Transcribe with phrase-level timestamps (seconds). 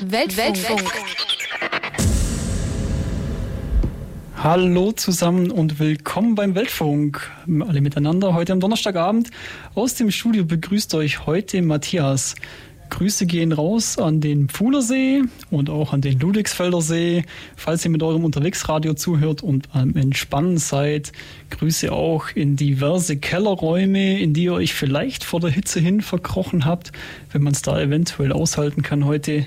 [0.00, 0.36] Weltfunk.
[0.36, 0.92] Weltfunk.
[4.36, 7.28] Hallo zusammen und willkommen beim Weltfunk.
[7.66, 9.30] Alle miteinander heute am Donnerstagabend.
[9.74, 12.36] Aus dem Studio begrüßt euch heute Matthias.
[12.90, 17.24] Grüße gehen raus an den Pfuhlersee und auch an den Ludwigsfelder See.
[17.56, 21.12] Falls ihr mit eurem Unterwegsradio zuhört und am Entspannen seid,
[21.50, 26.64] Grüße auch in diverse Kellerräume, in die ihr euch vielleicht vor der Hitze hin verkrochen
[26.64, 26.92] habt,
[27.32, 29.44] wenn man es da eventuell aushalten kann heute.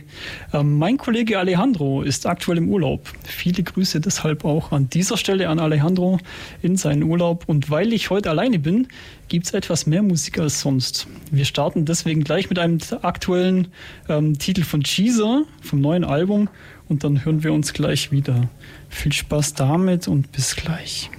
[0.54, 3.10] Ähm, mein Kollege Alejandro ist aktuell im Urlaub.
[3.24, 6.20] Viele Grüße deshalb auch an dieser Stelle an Alejandro
[6.62, 7.44] in seinen Urlaub.
[7.48, 8.88] Und weil ich heute alleine bin,
[9.28, 11.08] gibt es etwas mehr Musik als sonst.
[11.32, 13.68] Wir starten deswegen gleich mit einem aktuellen
[14.10, 16.50] ähm, Titel von Cheezer vom neuen Album
[16.90, 18.50] und dann hören wir uns gleich wieder.
[18.90, 21.10] Viel Spaß damit und bis gleich.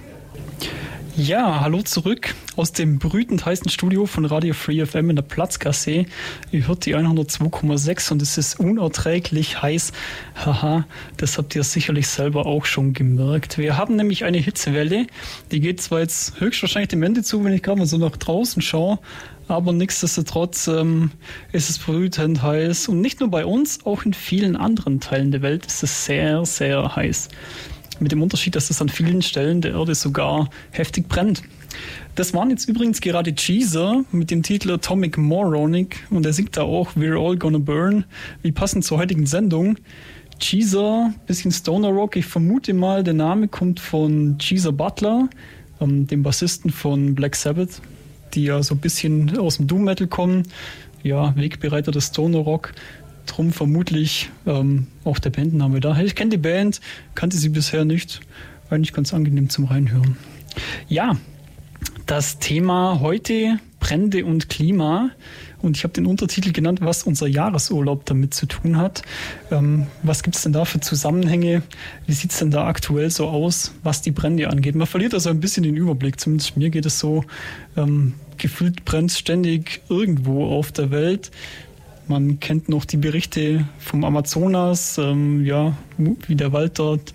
[1.15, 6.07] Ja, hallo zurück aus dem brütend heißen Studio von Radio Free FM in der Platzgasse.
[6.51, 9.91] Ihr hört die 102,6 und es ist unerträglich heiß.
[10.43, 13.59] Haha, das habt ihr sicherlich selber auch schon gemerkt.
[13.59, 15.05] Wir haben nämlich eine Hitzewelle.
[15.51, 18.63] Die geht zwar jetzt höchstwahrscheinlich dem Ende zu, wenn ich gerade mal so nach draußen
[18.63, 18.97] schaue,
[19.47, 21.11] aber nichtsdestotrotz ähm,
[21.51, 22.87] ist es brütend heiß.
[22.87, 26.43] Und nicht nur bei uns, auch in vielen anderen Teilen der Welt ist es sehr,
[26.45, 27.29] sehr heiß.
[27.99, 31.43] Mit dem Unterschied, dass es an vielen Stellen der Erde sogar heftig brennt.
[32.15, 36.63] Das waren jetzt übrigens gerade Cheezer mit dem Titel Atomic Moronic und er singt da
[36.63, 38.05] auch We're All Gonna Burn,
[38.41, 39.77] wie passend zur heutigen Sendung.
[40.39, 42.15] Cheezer, bisschen Stoner Rock.
[42.15, 45.29] Ich vermute mal, der Name kommt von Cheezer Butler,
[45.79, 47.81] ähm, dem Bassisten von Black Sabbath,
[48.33, 50.43] die ja so ein bisschen aus dem Doom Metal kommen.
[51.01, 52.73] Ja, Wegbereiter des Stoner Rock.
[53.25, 55.97] Drum vermutlich ähm, auch der Bandname da.
[55.99, 56.81] Ich kenne die Band,
[57.15, 58.21] kannte sie bisher nicht.
[58.69, 60.17] Eigentlich ganz angenehm zum Reinhören.
[60.87, 61.17] Ja,
[62.05, 65.11] das Thema heute Brände und Klima.
[65.61, 69.01] Und ich habe den Untertitel genannt, was unser Jahresurlaub damit zu tun hat.
[69.51, 71.63] Ähm, was gibt es denn da für Zusammenhänge?
[72.05, 74.75] Wie sieht es denn da aktuell so aus, was die Brände angeht?
[74.75, 76.19] Man verliert also ein bisschen den Überblick.
[76.19, 77.23] Zumindest mir geht es so.
[77.77, 81.31] Ähm, gefühlt brennt ständig irgendwo auf der Welt.
[82.07, 85.77] Man kennt noch die Berichte vom Amazonas, ähm, ja,
[86.27, 87.13] wie der Wald dort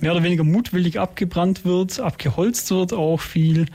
[0.00, 3.66] mehr oder weniger mutwillig abgebrannt wird, abgeholzt wird auch viel.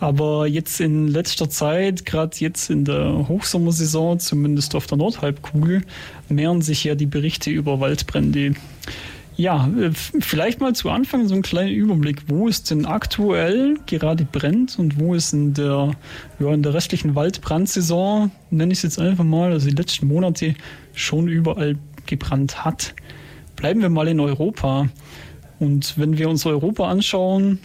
[0.00, 5.82] Aber jetzt in letzter Zeit, gerade jetzt in der Hochsommersaison, zumindest auf der Nordhalbkugel,
[6.30, 8.54] mehren sich ja die Berichte über Waldbrände.
[9.36, 14.24] Ja, äh, vielleicht mal zu Anfang so einen kleinen Überblick, wo es denn aktuell gerade
[14.24, 15.92] brennt und wo es in der,
[16.38, 20.54] ja, in der restlichen Waldbrandsaison, nenne ich es jetzt einfach mal, also die letzten Monate
[20.94, 21.76] schon überall
[22.06, 22.94] gebrannt hat.
[23.56, 24.88] Bleiben wir mal in Europa.
[25.58, 27.58] Und wenn wir uns Europa anschauen,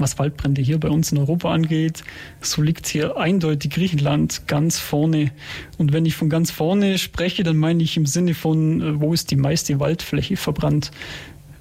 [0.00, 2.02] was Waldbrände hier bei uns in Europa angeht,
[2.40, 5.30] so liegt hier eindeutig Griechenland ganz vorne.
[5.78, 9.12] Und wenn ich von ganz vorne spreche, dann meine ich im Sinne von, äh, wo
[9.12, 10.90] ist die meiste Waldfläche verbrannt?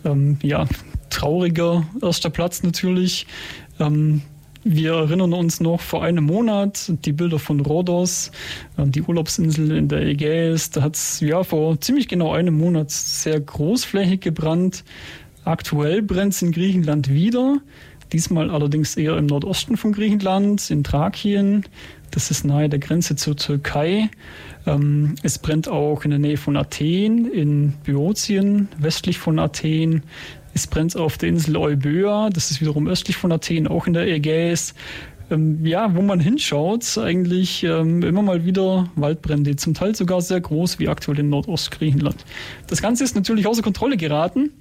[0.05, 0.67] Ähm, ja,
[1.09, 3.27] trauriger erster Platz natürlich.
[3.79, 4.22] Ähm,
[4.63, 8.31] wir erinnern uns noch vor einem Monat die Bilder von Rhodos,
[8.77, 10.69] äh, die Urlaubsinsel in der Ägäis.
[10.69, 14.83] Da hat es ja vor ziemlich genau einem Monat sehr großflächig gebrannt.
[15.45, 17.57] Aktuell brennt es in Griechenland wieder.
[18.12, 21.66] Diesmal allerdings eher im Nordosten von Griechenland, in Thrakien.
[22.12, 24.09] Das ist nahe der Grenze zur Türkei.
[24.66, 30.03] Ähm, es brennt auch in der Nähe von Athen, in Böotien, westlich von Athen.
[30.53, 34.08] Es brennt auf der Insel Euböa, das ist wiederum östlich von Athen, auch in der
[34.08, 34.74] Ägäis.
[35.31, 40.42] Ähm, ja, wo man hinschaut, eigentlich ähm, immer mal wieder Waldbrände, zum Teil sogar sehr
[40.42, 42.25] groß, wie aktuell in Nordostgriechenland.
[42.66, 44.52] Das Ganze ist natürlich außer Kontrolle geraten.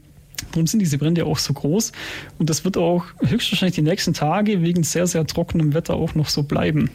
[0.53, 1.93] Darum sind diese Brände auch so groß.
[2.39, 6.29] Und das wird auch höchstwahrscheinlich die nächsten Tage wegen sehr, sehr trockenem Wetter auch noch
[6.29, 6.91] so bleiben.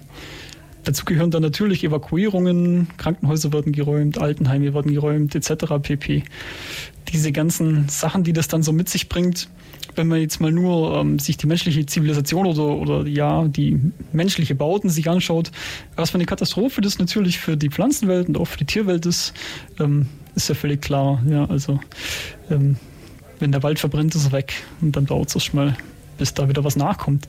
[0.84, 5.66] Dazu gehören dann natürlich Evakuierungen, Krankenhäuser werden geräumt, Altenheime werden geräumt, etc.
[5.81, 6.24] pp.
[7.09, 9.48] Diese ganzen Sachen, die das dann so mit sich bringt,
[9.96, 13.80] wenn man jetzt mal nur ähm, sich die menschliche Zivilisation oder, oder ja, die
[14.12, 15.52] menschliche Bauten sich anschaut,
[15.96, 19.34] was für eine Katastrophe das natürlich für die Pflanzenwelt und auch für die Tierwelt ist,
[19.80, 21.22] ähm, ist ja völlig klar.
[21.30, 21.80] Ja, also
[22.50, 22.78] ähm,
[23.44, 25.75] wenn der Wald verbrennt, ist er weg und dann dauert es erstmal,
[26.18, 27.28] bis da wieder was nachkommt.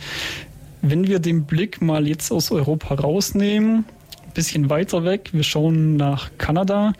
[0.80, 3.84] Wenn wir den Blick mal jetzt aus Europa rausnehmen,
[4.24, 6.92] ein bisschen weiter weg, wir schauen nach Kanada,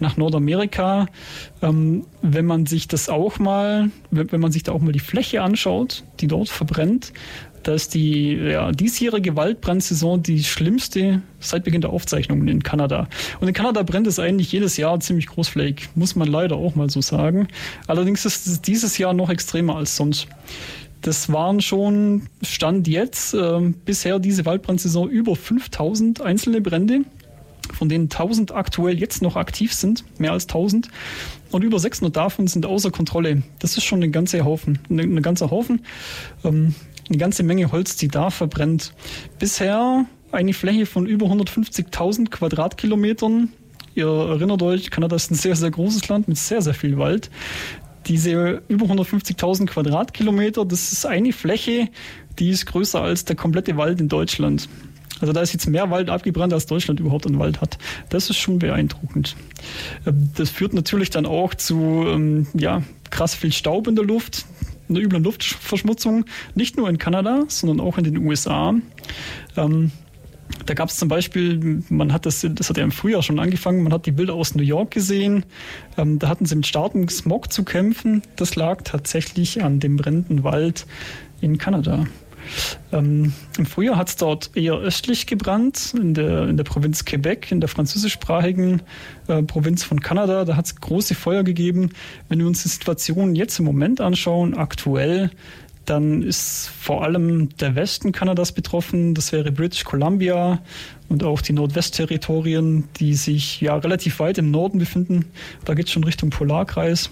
[0.00, 1.06] nach Nordamerika,
[1.62, 4.98] ähm, wenn man sich das auch mal, wenn, wenn man sich da auch mal die
[5.00, 7.14] Fläche anschaut, die dort verbrennt,
[7.62, 13.08] da ist die ja, diesjährige Waldbrandsaison die schlimmste seit Beginn der Aufzeichnungen in Kanada.
[13.40, 16.90] Und in Kanada brennt es eigentlich jedes Jahr ziemlich großflächig, muss man leider auch mal
[16.90, 17.48] so sagen.
[17.86, 20.28] Allerdings ist es dieses Jahr noch extremer als sonst.
[21.02, 27.02] Das waren schon, Stand jetzt, äh, bisher diese Waldbrandsaison über 5000 einzelne Brände.
[27.70, 30.88] von denen 1000 aktuell jetzt noch aktiv sind, mehr als 1000.
[31.50, 33.42] Und über 600 davon sind außer Kontrolle.
[33.58, 34.78] Das ist schon ein ganzer Haufen.
[34.90, 35.84] Ein ganzer Haufen.
[36.44, 36.74] Ähm,
[37.08, 38.92] eine ganze Menge Holz, die da verbrennt.
[39.38, 43.52] Bisher eine Fläche von über 150.000 Quadratkilometern.
[43.94, 47.30] Ihr erinnert euch, Kanada ist ein sehr, sehr großes Land mit sehr, sehr viel Wald.
[48.06, 51.88] Diese über 150.000 Quadratkilometer, das ist eine Fläche,
[52.38, 54.68] die ist größer als der komplette Wald in Deutschland.
[55.20, 57.78] Also da ist jetzt mehr Wald abgebrannt, als Deutschland überhaupt an Wald hat.
[58.08, 59.36] Das ist schon beeindruckend.
[60.06, 64.46] Ähm, das führt natürlich dann auch zu ähm, ja, krass viel Staub in der Luft,
[64.88, 66.24] einer üblen Luftverschmutzung,
[66.54, 68.74] nicht nur in Kanada, sondern auch in den USA.
[69.56, 69.90] Ähm,
[70.66, 73.82] da gab es zum Beispiel, man hat das, das hat ja im Frühjahr schon angefangen,
[73.82, 75.44] man hat die Bilder aus New York gesehen.
[75.96, 78.22] Ähm, da hatten sie mit starkem Smog zu kämpfen.
[78.36, 80.86] Das lag tatsächlich an dem brennenden Wald
[81.40, 82.06] in Kanada.
[82.92, 87.50] Ähm, Im Frühjahr hat es dort eher östlich gebrannt, in der, in der Provinz Quebec,
[87.52, 88.82] in der französischsprachigen
[89.28, 90.44] äh, Provinz von Kanada.
[90.44, 91.90] Da hat es große Feuer gegeben.
[92.28, 95.30] Wenn wir uns die Situation jetzt im Moment anschauen, aktuell,
[95.88, 99.14] dann ist vor allem der Westen Kanadas betroffen.
[99.14, 100.60] Das wäre British Columbia
[101.08, 105.24] und auch die Nordwestterritorien, die sich ja relativ weit im Norden befinden.
[105.64, 107.10] Da geht es schon Richtung Polarkreis.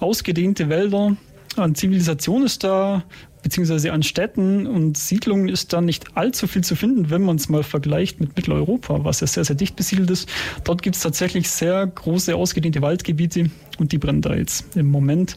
[0.00, 1.16] Ausgedehnte Wälder.
[1.56, 3.04] An Zivilisation ist da
[3.42, 7.48] beziehungsweise an Städten und Siedlungen ist da nicht allzu viel zu finden, wenn man es
[7.48, 10.28] mal vergleicht mit Mitteleuropa, was ja sehr, sehr dicht besiedelt ist.
[10.64, 15.36] Dort gibt es tatsächlich sehr große, ausgedehnte Waldgebiete und die brennen da jetzt im Moment.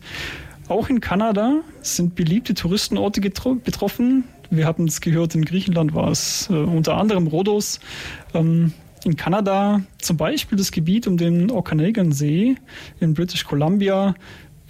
[0.67, 4.23] Auch in Kanada sind beliebte Touristenorte betroffen.
[4.49, 7.79] Wir haben es gehört, in Griechenland war es äh, unter anderem Rhodos.
[8.33, 8.73] Ähm,
[9.05, 12.55] in Kanada zum Beispiel das Gebiet um den Okanagan-See
[12.99, 14.15] in British Columbia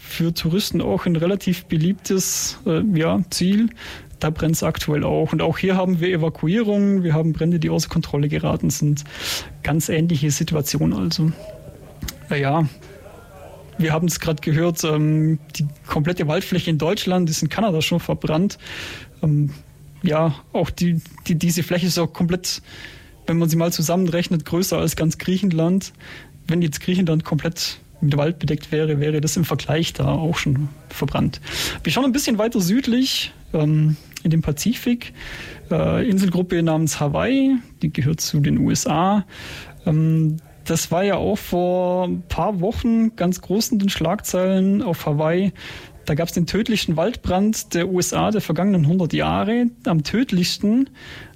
[0.06, 3.70] für Touristen auch ein relativ beliebtes äh, ja, Ziel.
[4.20, 5.34] Da brennt es aktuell auch.
[5.34, 9.04] Und auch hier haben wir Evakuierungen, wir haben Brände, die außer Kontrolle geraten sind.
[9.64, 11.32] Ganz ähnliche Situation also.
[12.30, 12.68] Äh, ja,
[13.78, 18.00] wir haben es gerade gehört, ähm, die komplette Waldfläche in Deutschland ist in Kanada schon
[18.00, 18.58] verbrannt.
[19.22, 19.50] Ähm,
[20.02, 22.62] ja, auch die, die, diese Fläche ist auch komplett,
[23.26, 25.94] wenn man sie mal zusammenrechnet, größer als ganz Griechenland.
[26.48, 30.70] Wenn jetzt Griechenland komplett mit Wald bedeckt wäre, wäre das im Vergleich da auch schon
[30.90, 31.42] verbrannt.
[31.84, 35.14] Wir schauen ein bisschen weiter südlich ähm, in den Pazifik.
[35.72, 39.26] Äh, Inselgruppe namens Hawaii, die gehört zu den USA.
[39.86, 45.06] Ähm, das war ja auch vor ein paar Wochen ganz groß in den Schlagzeilen auf
[45.06, 45.54] Hawaii.
[46.06, 49.68] Da gab es den tödlichsten Waldbrand der USA der vergangenen 100 Jahre.
[49.86, 50.90] Am tödlichsten,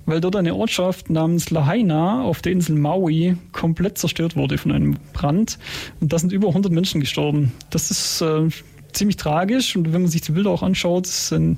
[0.10, 4.98] weil dort eine Ortschaft namens Lahaina auf der Insel Maui komplett zerstört wurde von einem
[5.14, 5.60] Brand.
[6.02, 7.52] Und da sind über 100 Menschen gestorben.
[7.70, 8.48] Das ist äh,
[8.92, 9.76] ziemlich tragisch.
[9.76, 11.58] Und wenn man sich die Bilder auch anschaut, ist ein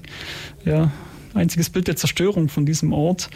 [0.66, 0.92] ja,
[1.34, 3.30] einziges Bild der Zerstörung von diesem Ort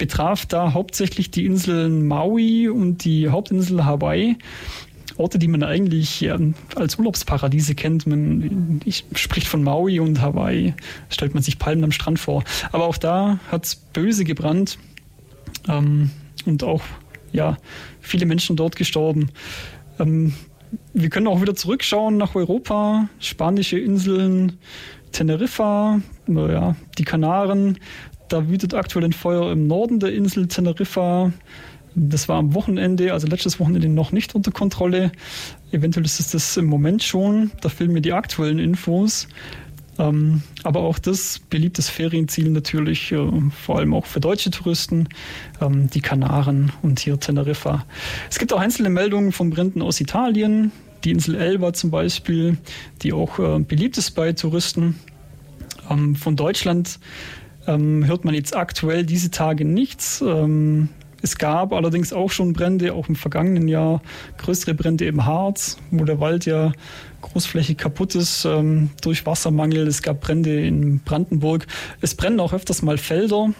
[0.00, 4.38] betraf da hauptsächlich die Inseln Maui und die Hauptinsel Hawaii.
[5.20, 6.38] Orte, die man eigentlich ja,
[6.74, 8.06] als Urlaubsparadiese kennt.
[8.06, 10.74] Man ich, spricht von Maui und Hawaii,
[11.08, 12.44] stellt man sich Palmen am Strand vor.
[12.72, 14.78] Aber auch da hat es böse gebrannt
[15.68, 16.10] ähm,
[16.46, 16.82] und auch
[17.32, 17.56] ja,
[18.00, 19.30] viele Menschen dort gestorben.
[19.98, 20.34] Ähm,
[20.92, 24.58] wir können auch wieder zurückschauen nach Europa, spanische Inseln,
[25.12, 27.78] Teneriffa, naja, die Kanaren.
[28.28, 31.32] Da wütet aktuell ein Feuer im Norden der Insel Teneriffa.
[31.94, 35.10] Das war am Wochenende, also letztes Wochenende noch nicht unter Kontrolle.
[35.72, 37.50] Eventuell ist es das im Moment schon.
[37.60, 39.26] Da fehlen mir die aktuellen Infos.
[39.98, 43.18] Ähm, aber auch das beliebtes Ferienziel natürlich, äh,
[43.50, 45.08] vor allem auch für deutsche Touristen,
[45.60, 47.84] ähm, die Kanaren und hier Teneriffa.
[48.30, 50.72] Es gibt auch einzelne Meldungen von Bränden aus Italien,
[51.04, 52.56] die Insel Elba zum Beispiel,
[53.02, 54.98] die auch äh, beliebt ist bei Touristen.
[55.90, 56.98] Ähm, von Deutschland
[57.66, 60.22] ähm, hört man jetzt aktuell diese Tage nichts.
[61.22, 64.02] Es gab allerdings auch schon Brände, auch im vergangenen Jahr
[64.38, 66.72] größere Brände im Harz, wo der Wald ja
[67.20, 69.86] großflächig kaputt ist ähm, durch Wassermangel.
[69.86, 71.66] Es gab Brände in Brandenburg.
[72.00, 73.50] Es brennen auch öfters mal Felder.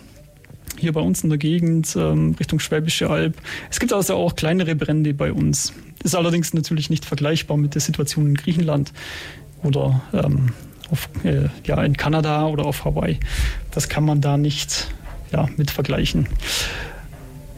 [0.79, 3.37] Hier bei uns in der Gegend, ähm, Richtung Schwäbische Alb.
[3.71, 5.75] Es gibt also auch kleinere Brände bei uns.
[6.03, 8.93] Ist allerdings natürlich nicht vergleichbar mit der Situation in Griechenland
[9.63, 10.53] oder ähm,
[10.91, 13.19] auf, äh, ja, in Kanada oder auf Hawaii.
[13.73, 14.89] Das kann man da nicht
[15.33, 16.27] ja, mit vergleichen.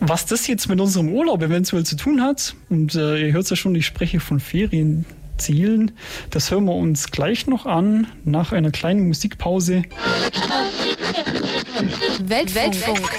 [0.04, 3.50] Was das jetzt mit unserem Urlaub eventuell zu tun hat, und äh, ihr hört es
[3.50, 5.92] ja schon, ich spreche von Ferienzielen,
[6.30, 9.84] das hören wir uns gleich noch an, nach einer kleinen Musikpause.
[12.24, 12.74] Weltfunk.
[12.74, 13.10] Weltfunk.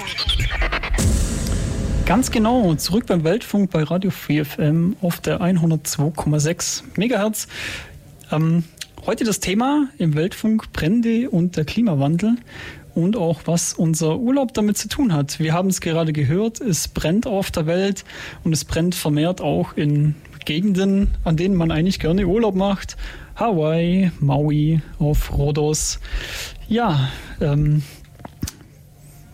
[2.04, 7.48] Ganz genau, zurück beim Weltfunk bei Radio 4 FM auf der 102,6 Megahertz.
[8.30, 8.62] Ähm,
[9.06, 12.36] heute das Thema im Weltfunk Brände und der Klimawandel.
[12.94, 15.38] Und auch was unser Urlaub damit zu tun hat.
[15.40, 18.04] Wir haben es gerade gehört, es brennt auf der Welt
[18.44, 22.96] und es brennt vermehrt auch in Gegenden, an denen man eigentlich gerne Urlaub macht.
[23.36, 25.98] Hawaii, Maui, auf Rhodos.
[26.68, 27.10] Ja,
[27.40, 27.82] ähm,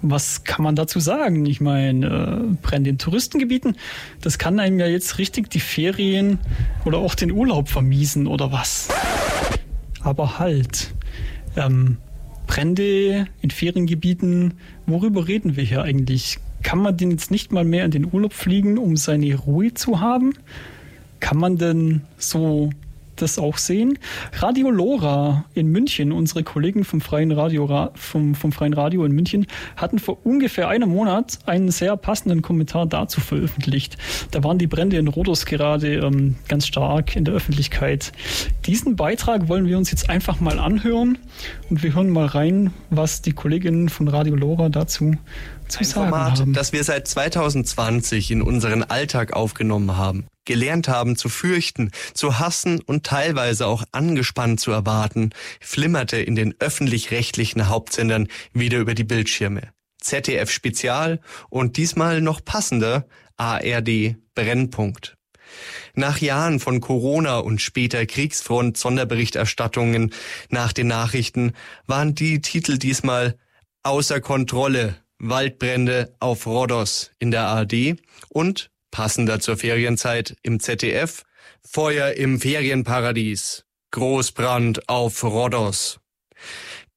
[0.03, 1.45] was kann man dazu sagen?
[1.45, 3.77] Ich meine, äh, Brände in Touristengebieten,
[4.23, 6.39] das kann einem ja jetzt richtig die Ferien
[6.85, 8.89] oder auch den Urlaub vermiesen oder was.
[10.03, 10.95] Aber halt,
[11.57, 11.99] ähm,
[12.51, 14.55] Brände in Feriengebieten,
[14.85, 16.39] worüber reden wir hier eigentlich?
[16.65, 20.01] Kann man denn jetzt nicht mal mehr in den Urlaub fliegen, um seine Ruhe zu
[20.01, 20.35] haben?
[21.21, 22.71] Kann man denn so
[23.23, 23.99] das auch sehen.
[24.33, 29.47] Radio Lora in München, unsere Kollegen vom Freien Radio, vom, vom Freien Radio in München,
[29.77, 33.97] hatten vor ungefähr einem Monat einen sehr passenden Kommentar dazu veröffentlicht.
[34.31, 38.13] Da waren die Brände in Rhodos gerade ähm, ganz stark in der Öffentlichkeit.
[38.67, 41.19] Diesen Beitrag wollen wir uns jetzt einfach mal anhören
[41.69, 45.15] und wir hören mal rein, was die Kolleginnen von Radio Lora dazu
[45.69, 46.53] zu Ein sagen Format, haben.
[46.53, 52.81] das wir seit 2020 in unseren Alltag aufgenommen haben gelernt haben zu fürchten, zu hassen
[52.81, 55.31] und teilweise auch angespannt zu erwarten,
[55.61, 59.69] flimmerte in den öffentlich-rechtlichen Hauptsendern wieder über die Bildschirme.
[60.01, 65.17] ZDF Spezial und diesmal noch passender ARD Brennpunkt.
[65.95, 70.13] Nach Jahren von Corona und später Kriegsfront Sonderberichterstattungen
[70.49, 71.53] nach den Nachrichten
[71.87, 73.39] waren die Titel diesmal
[73.85, 77.97] Außer Kontrolle, Waldbrände auf Rhodos in der ARD
[78.31, 81.25] und passender zur Ferienzeit im ZDF,
[81.63, 86.01] Feuer im Ferienparadies, Großbrand auf Rhodos.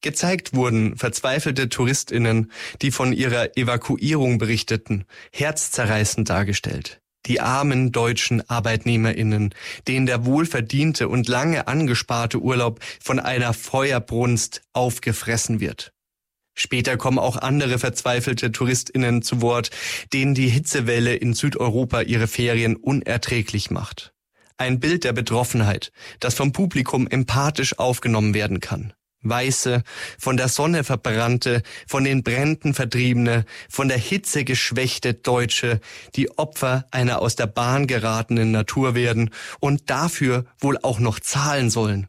[0.02, 7.00] Gezeigt wurden verzweifelte Touristinnen, die von ihrer Evakuierung berichteten, herzzerreißend dargestellt.
[7.26, 9.56] Die armen deutschen Arbeitnehmerinnen,
[9.88, 15.93] denen der wohlverdiente und lange angesparte Urlaub von einer Feuerbrunst aufgefressen wird.
[16.55, 19.72] Später kommen auch andere verzweifelte Touristinnen zu Wort,
[20.13, 24.13] denen die Hitzewelle in Südeuropa ihre Ferien unerträglich macht.
[24.57, 28.93] Ein Bild der Betroffenheit, das vom Publikum empathisch aufgenommen werden kann.
[29.24, 29.83] Weiße,
[30.19, 35.79] von der Sonne verbrannte, von den Bränden vertriebene, von der Hitze geschwächte Deutsche,
[36.15, 41.69] die Opfer einer aus der Bahn geratenen Natur werden und dafür wohl auch noch zahlen
[41.69, 42.07] sollen.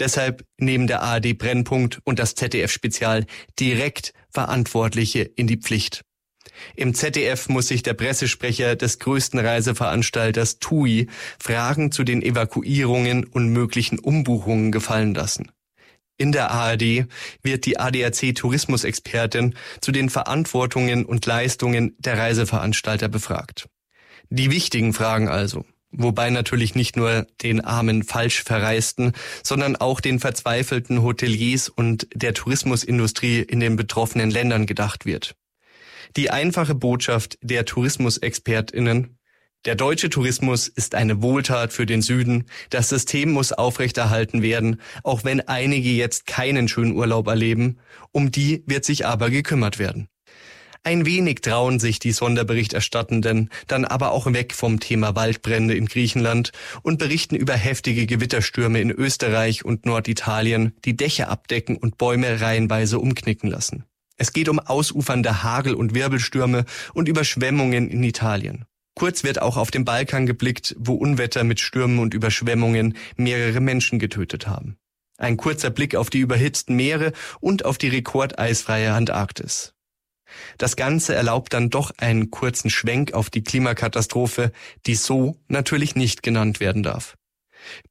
[0.00, 3.26] Deshalb nehmen der ARD Brennpunkt und das ZDF Spezial
[3.60, 6.02] direkt Verantwortliche in die Pflicht.
[6.74, 13.50] Im ZDF muss sich der Pressesprecher des größten Reiseveranstalters TUI Fragen zu den Evakuierungen und
[13.50, 15.52] möglichen Umbuchungen gefallen lassen.
[16.16, 17.06] In der ARD
[17.42, 23.68] wird die ADAC Tourismusexpertin zu den Verantwortungen und Leistungen der Reiseveranstalter befragt.
[24.28, 25.64] Die wichtigen Fragen also.
[25.92, 32.32] Wobei natürlich nicht nur den armen falsch verreisten, sondern auch den verzweifelten Hoteliers und der
[32.32, 35.34] Tourismusindustrie in den betroffenen Ländern gedacht wird.
[36.16, 39.18] Die einfache Botschaft der Tourismusexpertinnen
[39.66, 42.46] der deutsche Tourismus ist eine Wohltat für den Süden.
[42.70, 47.78] Das System muss aufrechterhalten werden, auch wenn einige jetzt keinen schönen Urlaub erleben.
[48.10, 50.08] Um die wird sich aber gekümmert werden.
[50.82, 56.52] Ein wenig trauen sich die Sonderberichterstattenden dann aber auch weg vom Thema Waldbrände in Griechenland
[56.82, 62.98] und berichten über heftige Gewitterstürme in Österreich und Norditalien, die Dächer abdecken und Bäume reihenweise
[62.98, 63.84] umknicken lassen.
[64.16, 68.64] Es geht um ausufernde Hagel- und Wirbelstürme und Überschwemmungen in Italien.
[68.94, 73.98] Kurz wird auch auf den Balkan geblickt, wo Unwetter mit Stürmen und Überschwemmungen mehrere Menschen
[73.98, 74.76] getötet haben.
[75.18, 79.74] Ein kurzer Blick auf die überhitzten Meere und auf die rekordeisfreie Antarktis.
[80.58, 84.52] Das Ganze erlaubt dann doch einen kurzen Schwenk auf die Klimakatastrophe,
[84.86, 87.16] die so natürlich nicht genannt werden darf.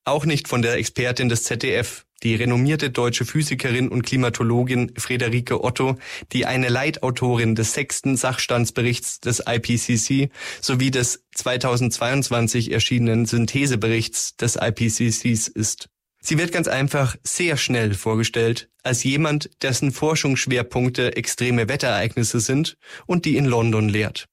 [0.03, 5.98] Auch nicht von der Expertin des ZDF, die renommierte deutsche Physikerin und Klimatologin Friederike Otto,
[6.34, 10.31] die eine Leitautorin des sechsten Sachstandsberichts des IPCC
[10.62, 15.89] sowie des 2022 erschienenen Syntheseberichts des IPCCs ist.
[16.29, 23.25] Sie wird ganz einfach sehr schnell vorgestellt als jemand, dessen Forschungsschwerpunkte extreme Wetterereignisse sind und
[23.25, 24.27] die in London lehrt.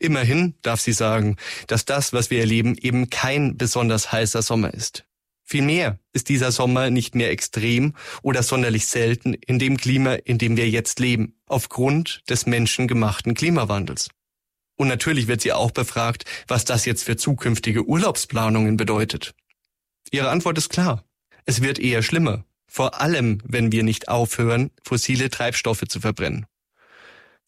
[0.00, 1.36] Immerhin darf sie sagen,
[1.68, 5.04] dass das, was wir erleben, eben kein besonders heißer Sommer ist.
[5.44, 10.56] Vielmehr ist dieser Sommer nicht mehr extrem oder sonderlich selten in dem Klima, in dem
[10.56, 14.10] wir jetzt leben, aufgrund des menschengemachten Klimawandels.
[14.74, 19.36] Und natürlich wird sie auch befragt, was das jetzt für zukünftige Urlaubsplanungen bedeutet.
[20.10, 21.04] Ihre Antwort ist klar.
[21.44, 22.44] Es wird eher schlimmer.
[22.66, 26.46] Vor allem, wenn wir nicht aufhören, fossile Treibstoffe zu verbrennen.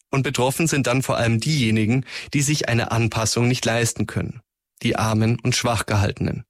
[0.09, 4.41] Und betroffen sind dann vor allem diejenigen, die sich eine Anpassung nicht leisten können.
[4.81, 6.43] Die Armen und Schwachgehaltenen.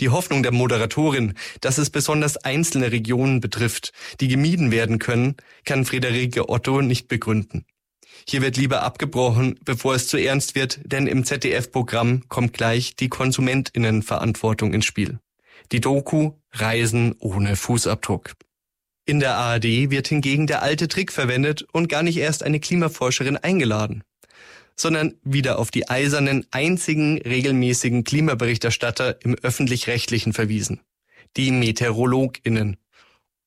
[0.00, 5.84] Die Hoffnung der Moderatorin, dass es besonders einzelne Regionen betrifft, die gemieden werden können, kann
[5.84, 7.64] Friederike Otto nicht begründen.
[8.28, 13.08] Hier wird lieber abgebrochen, bevor es zu ernst wird, denn im ZDF-Programm kommt gleich die
[13.08, 15.18] Konsumentinnenverantwortung ins Spiel.
[15.72, 18.34] Die Doku Reisen ohne Fußabdruck.
[19.06, 23.36] In der ARD wird hingegen der alte Trick verwendet und gar nicht erst eine Klimaforscherin
[23.36, 24.02] eingeladen
[24.78, 30.80] sondern wieder auf die eisernen, einzigen regelmäßigen Klimaberichterstatter im öffentlich-rechtlichen verwiesen.
[31.36, 32.76] Die MeteorologInnen.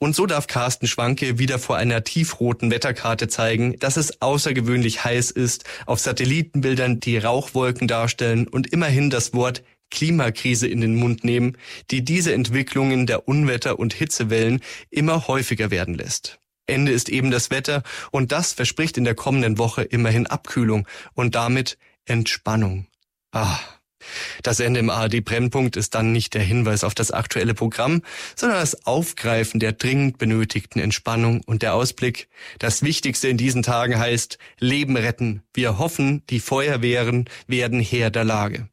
[0.02, 5.30] Und so darf Carsten Schwanke wieder vor einer tiefroten Wetterkarte zeigen, dass es außergewöhnlich heiß
[5.30, 11.56] ist, auf Satellitenbildern die Rauchwolken darstellen und immerhin das Wort Klimakrise in den Mund nehmen,
[11.92, 16.40] die diese Entwicklungen der Unwetter und Hitzewellen immer häufiger werden lässt.
[16.66, 21.36] Ende ist eben das Wetter und das verspricht in der kommenden Woche immerhin Abkühlung und
[21.36, 22.88] damit Entspannung.
[23.34, 23.60] Ah.
[24.44, 28.02] Das Ende im ARD Brennpunkt ist dann nicht der Hinweis auf das aktuelle Programm,
[28.36, 32.28] sondern das Aufgreifen der dringend benötigten Entspannung und der Ausblick.
[32.60, 35.44] Das Wichtigste in diesen Tagen heißt Leben retten.
[35.54, 38.70] Wir hoffen, die Feuerwehren werden Herr der Lage.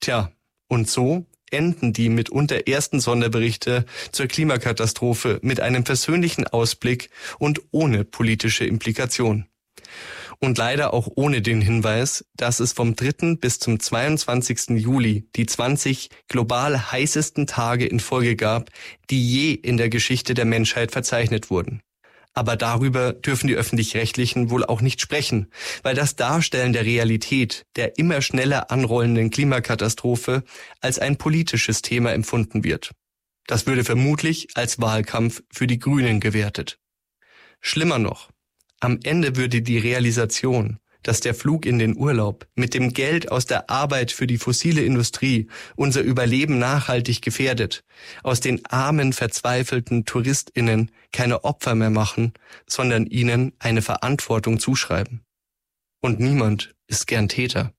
[0.00, 0.32] Tja,
[0.68, 8.04] und so enden die mitunter ersten Sonderberichte zur Klimakatastrophe mit einem persönlichen Ausblick und ohne
[8.04, 9.46] politische Implikation.
[10.42, 13.36] Und leider auch ohne den Hinweis, dass es vom 3.
[13.36, 14.70] bis zum 22.
[14.70, 18.70] Juli die 20 global heißesten Tage in Folge gab,
[19.10, 21.82] die je in der Geschichte der Menschheit verzeichnet wurden.
[22.32, 25.48] Aber darüber dürfen die öffentlich-rechtlichen wohl auch nicht sprechen,
[25.82, 30.42] weil das Darstellen der Realität der immer schneller anrollenden Klimakatastrophe
[30.80, 32.92] als ein politisches Thema empfunden wird.
[33.46, 36.78] Das würde vermutlich als Wahlkampf für die Grünen gewertet.
[37.60, 38.30] Schlimmer noch,
[38.80, 43.46] am Ende würde die Realisation, dass der Flug in den Urlaub mit dem Geld aus
[43.46, 47.84] der Arbeit für die fossile Industrie unser Überleben nachhaltig gefährdet,
[48.22, 52.32] aus den armen, verzweifelten Touristinnen keine Opfer mehr machen,
[52.66, 55.22] sondern ihnen eine Verantwortung zuschreiben.
[56.00, 57.72] Und niemand ist gern Täter.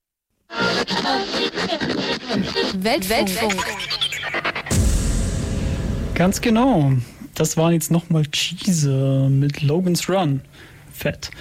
[2.76, 3.66] Weltfunk.
[6.14, 6.94] Ganz genau.
[7.34, 10.42] Das waren jetzt nochmal Cheese mit Logan's Run.
[11.02, 11.32] Fett.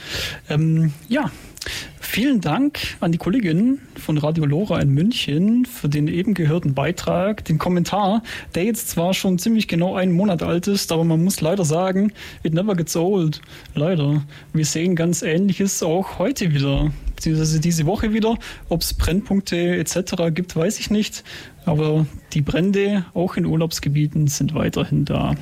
[0.49, 1.31] Ähm, ja,
[2.01, 7.45] Vielen Dank an die Kollegin von Radio Lora in München für den eben gehörten Beitrag,
[7.45, 8.23] den Kommentar,
[8.55, 12.13] der jetzt zwar schon ziemlich genau einen Monat alt ist, aber man muss leider sagen,
[12.43, 13.43] it never gets old.
[13.75, 14.25] Leider.
[14.53, 18.39] Wir sehen ganz Ähnliches auch heute wieder, beziehungsweise diese Woche wieder.
[18.71, 20.35] Ob es Brennpunkte etc.
[20.35, 21.23] gibt, weiß ich nicht.
[21.67, 25.35] Aber die Brände, auch in Urlaubsgebieten, sind weiterhin da.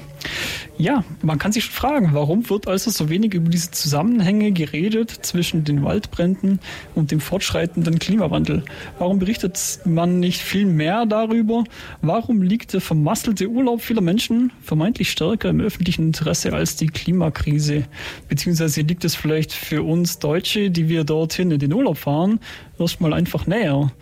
[0.77, 5.11] Ja, man kann sich schon fragen, warum wird also so wenig über diese Zusammenhänge geredet
[5.11, 6.61] zwischen den Waldbränden
[6.95, 8.65] und dem fortschreitenden Klimawandel?
[8.99, 11.65] Warum berichtet man nicht viel mehr darüber?
[12.03, 17.85] Warum liegt der vermasselte Urlaub vieler Menschen vermeintlich stärker im öffentlichen Interesse als die Klimakrise?
[18.29, 22.41] Beziehungsweise liegt es vielleicht für uns Deutsche, die wir dorthin in den Urlaub fahren,
[22.79, 23.93] erstmal einfach näher?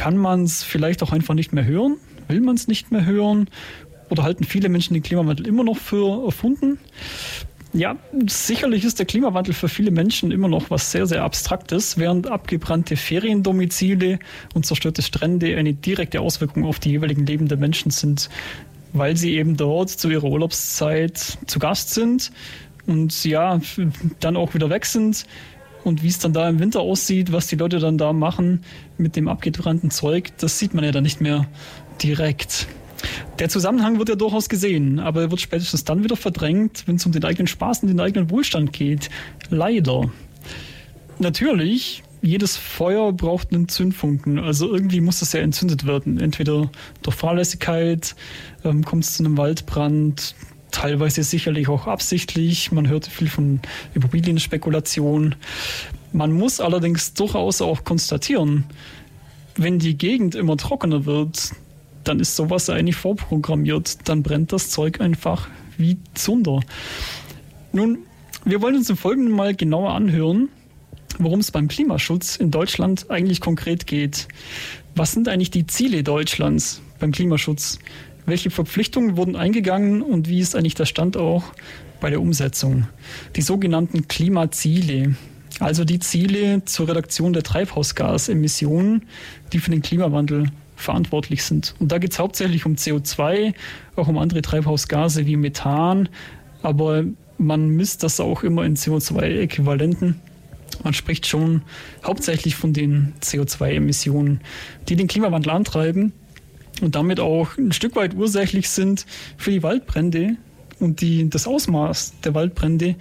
[0.00, 1.98] Kann man es vielleicht auch einfach nicht mehr hören?
[2.26, 3.50] Will man es nicht mehr hören?
[4.08, 6.78] Oder halten viele Menschen den Klimawandel immer noch für erfunden?
[7.74, 12.28] Ja, sicherlich ist der Klimawandel für viele Menschen immer noch was sehr, sehr Abstraktes, während
[12.28, 14.20] abgebrannte Feriendomizile
[14.54, 18.30] und zerstörte Strände eine direkte Auswirkung auf die jeweiligen Leben der Menschen sind,
[18.94, 22.32] weil sie eben dort zu ihrer Urlaubszeit zu Gast sind
[22.86, 23.60] und ja,
[24.20, 25.26] dann auch wieder weg sind
[25.84, 28.62] und wie es dann da im Winter aussieht, was die Leute dann da machen
[28.98, 31.46] mit dem abgebrannten Zeug, das sieht man ja dann nicht mehr
[32.02, 32.66] direkt.
[33.38, 37.06] Der Zusammenhang wird ja durchaus gesehen, aber er wird spätestens dann wieder verdrängt, wenn es
[37.06, 39.08] um den eigenen Spaß und den eigenen Wohlstand geht.
[39.48, 40.10] Leider.
[41.18, 44.38] Natürlich, jedes Feuer braucht einen Zündfunken.
[44.38, 46.20] Also irgendwie muss das ja entzündet werden.
[46.20, 46.70] Entweder
[47.02, 48.14] durch Fahrlässigkeit
[48.64, 50.34] ähm, kommt es zu einem Waldbrand,
[50.70, 52.72] teilweise sicherlich auch absichtlich.
[52.72, 53.60] Man hört viel von
[53.94, 55.34] Immobilienspekulation.
[56.12, 58.64] Man muss allerdings durchaus auch konstatieren,
[59.56, 61.52] wenn die Gegend immer trockener wird,
[62.04, 64.08] dann ist sowas eigentlich vorprogrammiert.
[64.08, 66.60] Dann brennt das Zeug einfach wie Zunder.
[67.72, 67.98] Nun,
[68.44, 70.48] wir wollen uns im Folgenden mal genauer anhören,
[71.18, 74.28] worum es beim Klimaschutz in Deutschland eigentlich konkret geht.
[74.94, 77.78] Was sind eigentlich die Ziele Deutschlands beim Klimaschutz?
[78.30, 81.42] Welche Verpflichtungen wurden eingegangen und wie ist eigentlich der Stand auch
[82.00, 82.86] bei der Umsetzung?
[83.34, 85.16] Die sogenannten Klimaziele,
[85.58, 89.02] also die Ziele zur Reduktion der Treibhausgasemissionen,
[89.52, 91.74] die für den Klimawandel verantwortlich sind.
[91.80, 93.52] Und da geht es hauptsächlich um CO2,
[93.96, 96.08] auch um andere Treibhausgase wie Methan,
[96.62, 97.02] aber
[97.36, 100.20] man misst das auch immer in CO2-Äquivalenten.
[100.84, 101.62] Man spricht schon
[102.06, 104.40] hauptsächlich von den CO2-Emissionen,
[104.88, 106.12] die den Klimawandel antreiben
[106.80, 110.36] und damit auch ein Stück weit ursächlich sind für die Waldbrände
[110.78, 112.96] und die, das Ausmaß der Waldbrände,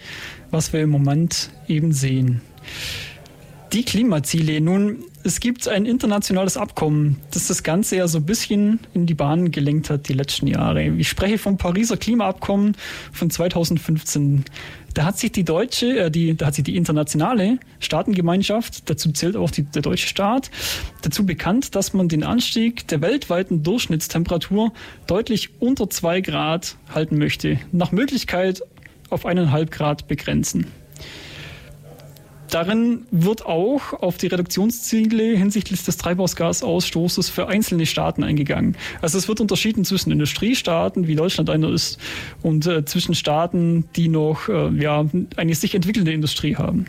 [0.51, 2.41] was wir im Moment eben sehen.
[3.73, 4.61] Die Klimaziele.
[4.61, 9.13] Nun, es gibt ein internationales Abkommen, das das Ganze ja so ein bisschen in die
[9.13, 10.83] Bahn gelenkt hat die letzten Jahre.
[10.83, 12.75] Ich spreche vom Pariser Klimaabkommen
[13.11, 14.45] von 2015.
[14.99, 19.37] Da hat sich die deutsche, äh, die, da hat sich die internationale Staatengemeinschaft, dazu zählt
[19.37, 20.51] auch die, der deutsche Staat,
[21.03, 24.73] dazu bekannt, dass man den Anstieg der weltweiten Durchschnittstemperatur
[25.07, 27.59] deutlich unter zwei Grad halten möchte.
[27.71, 28.61] Nach Möglichkeit
[29.09, 30.67] auf eineinhalb Grad begrenzen.
[32.49, 38.75] Darin wird auch auf die Reduktionsziele hinsichtlich des Treibhausgasausstoßes für einzelne Staaten eingegangen.
[39.01, 41.99] Also es wird unterschieden zwischen Industriestaaten, wie Deutschland einer ist,
[42.41, 46.85] und äh, zwischen Staaten, die noch äh, ja, eine sich entwickelnde Industrie haben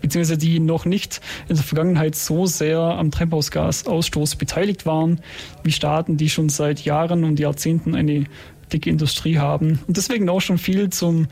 [0.00, 5.20] beziehungsweise die noch nicht in der Vergangenheit so sehr am Treibhausgasausstoß beteiligt waren,
[5.62, 8.24] wie Staaten, die schon seit Jahren und Jahrzehnten eine
[8.72, 11.26] dicke Industrie haben und deswegen auch schon viel zum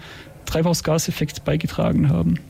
[0.44, 2.40] Treibhausgaseffekt beigetragen haben.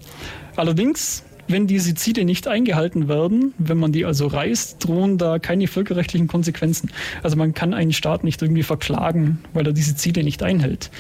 [0.58, 5.68] Allerdings, wenn diese Ziele nicht eingehalten werden, wenn man die also reißt, drohen da keine
[5.68, 6.90] völkerrechtlichen Konsequenzen.
[7.22, 10.90] Also man kann einen Staat nicht irgendwie verklagen, weil er diese Ziele nicht einhält.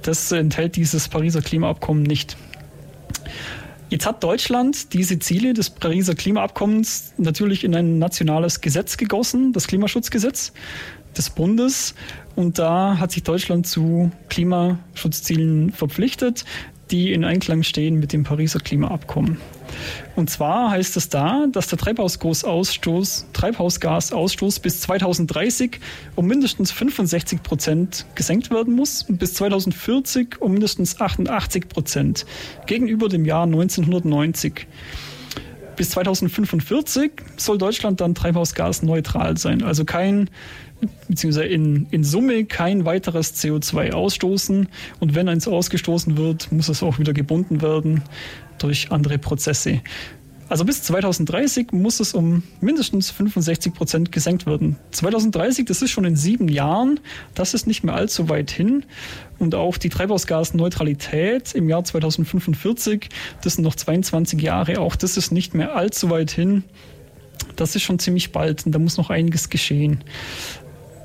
[0.00, 2.38] Das enthält dieses Pariser Klimaabkommen nicht.
[3.90, 9.66] Jetzt hat Deutschland diese Ziele des Pariser Klimaabkommens natürlich in ein nationales Gesetz gegossen, das
[9.66, 10.54] Klimaschutzgesetz
[11.14, 11.94] des Bundes.
[12.36, 16.46] Und da hat sich Deutschland zu Klimaschutzzielen verpflichtet
[16.90, 19.38] die in Einklang stehen mit dem Pariser Klimaabkommen.
[20.16, 25.78] Und zwar heißt es da, dass der Treibhausgasausstoß, Treibhausgasausstoß bis 2030
[26.16, 32.26] um mindestens 65 Prozent gesenkt werden muss und bis 2040 um mindestens 88 Prozent
[32.66, 34.66] gegenüber dem Jahr 1990.
[35.76, 40.28] Bis 2045 soll Deutschland dann treibhausgasneutral sein, also kein
[41.08, 44.68] beziehungsweise in, in Summe kein weiteres CO2 ausstoßen.
[45.00, 48.02] Und wenn eins ausgestoßen wird, muss es auch wieder gebunden werden
[48.58, 49.80] durch andere Prozesse.
[50.48, 54.76] Also bis 2030 muss es um mindestens 65 Prozent gesenkt werden.
[54.92, 57.00] 2030, das ist schon in sieben Jahren,
[57.34, 58.84] das ist nicht mehr allzu weit hin.
[59.38, 63.10] Und auch die Treibhausgasneutralität im Jahr 2045,
[63.42, 66.64] das sind noch 22 Jahre, auch das ist nicht mehr allzu weit hin.
[67.56, 70.02] Das ist schon ziemlich bald und da muss noch einiges geschehen.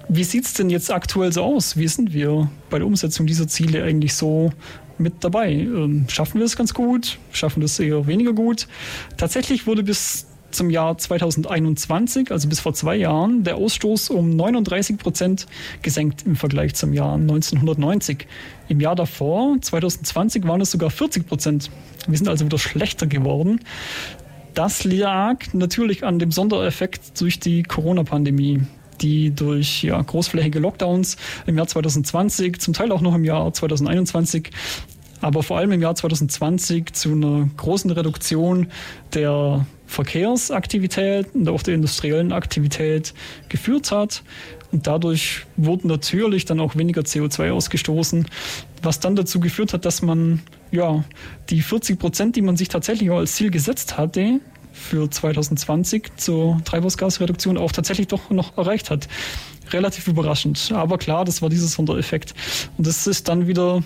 [0.09, 1.77] Wie sieht es denn jetzt aktuell so aus?
[1.77, 4.51] Wie sind wir bei der Umsetzung dieser Ziele eigentlich so
[4.97, 5.51] mit dabei?
[5.51, 7.17] Ähm, schaffen wir es ganz gut?
[7.31, 8.67] Schaffen wir es eher weniger gut?
[9.17, 14.97] Tatsächlich wurde bis zum Jahr 2021, also bis vor zwei Jahren, der Ausstoß um 39
[14.97, 15.47] Prozent
[15.81, 18.27] gesenkt im Vergleich zum Jahr 1990.
[18.69, 21.71] Im Jahr davor, 2020, waren es sogar 40 Prozent.
[22.07, 23.59] Wir sind also wieder schlechter geworden.
[24.53, 28.61] Das lag natürlich an dem Sondereffekt durch die Corona-Pandemie
[29.03, 34.49] die durch ja, großflächige Lockdowns im Jahr 2020, zum Teil auch noch im Jahr 2021
[35.23, 38.67] aber vor allem im Jahr 2020 zu einer großen Reduktion
[39.13, 43.13] der Verkehrsaktivität und auch der industriellen Aktivität
[43.47, 44.23] geführt hat.
[44.73, 48.27] Und dadurch wurden natürlich dann auch weniger CO2 ausgestoßen,
[48.81, 51.05] was dann dazu geführt hat, dass man ja
[51.49, 54.41] die 40 Prozent, die man sich tatsächlich auch als Ziel gesetzt hatte,
[54.73, 59.07] für 2020 zur Treibhausgasreduktion auch tatsächlich doch noch erreicht hat.
[59.71, 60.71] Relativ überraschend.
[60.73, 62.33] Aber klar, das war dieser Sondereffekt.
[62.77, 63.81] Und das ist dann wieder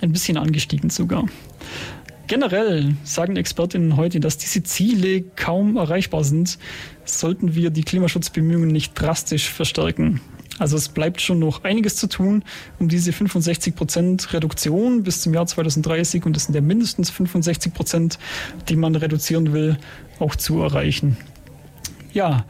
[0.00, 1.24] ein bisschen angestiegen sogar.
[2.26, 6.58] Generell sagen Expertinnen heute, dass diese Ziele kaum erreichbar sind,
[7.04, 10.20] sollten wir die Klimaschutzbemühungen nicht drastisch verstärken.
[10.60, 12.44] Also es bleibt schon noch einiges zu tun,
[12.78, 17.72] um diese 65 Prozent Reduktion bis zum Jahr 2030 und das sind ja mindestens 65
[17.72, 18.18] Prozent,
[18.68, 19.78] die man reduzieren will,
[20.20, 21.16] auch zu erreichen.
[22.12, 22.44] Ja,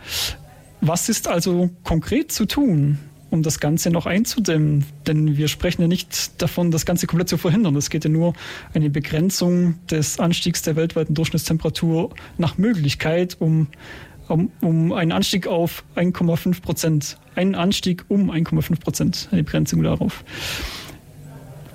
[0.80, 2.98] was ist also konkret zu tun?
[3.30, 4.84] um das Ganze noch einzudämmen.
[5.06, 7.76] Denn wir sprechen ja nicht davon, das Ganze komplett zu verhindern.
[7.76, 8.34] Es geht ja nur
[8.74, 13.68] eine Begrenzung des Anstiegs der weltweiten Durchschnittstemperatur nach Möglichkeit, um
[14.28, 17.18] um, um einen Anstieg auf 1,5 Prozent.
[17.34, 20.24] Einen Anstieg um 1,5 Prozent, eine Begrenzung darauf.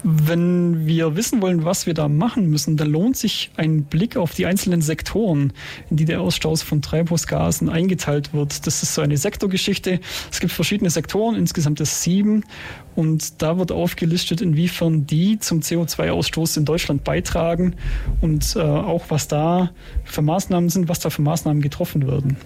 [0.08, 4.36] Wenn wir wissen wollen, was wir da machen müssen, dann lohnt sich ein Blick auf
[4.36, 5.52] die einzelnen Sektoren,
[5.90, 8.68] in die der Ausstoß von Treibhausgasen eingeteilt wird.
[8.68, 10.00] Das ist so eine Sektorgeschichte.
[10.32, 12.44] Es gibt verschiedene Sektoren, insgesamt es sieben.
[12.96, 17.74] Und da wird aufgelistet, inwiefern die zum CO2-Ausstoß in Deutschland beitragen
[18.22, 19.72] und äh, auch was da
[20.04, 22.38] für Maßnahmen sind, was da für Maßnahmen getroffen werden.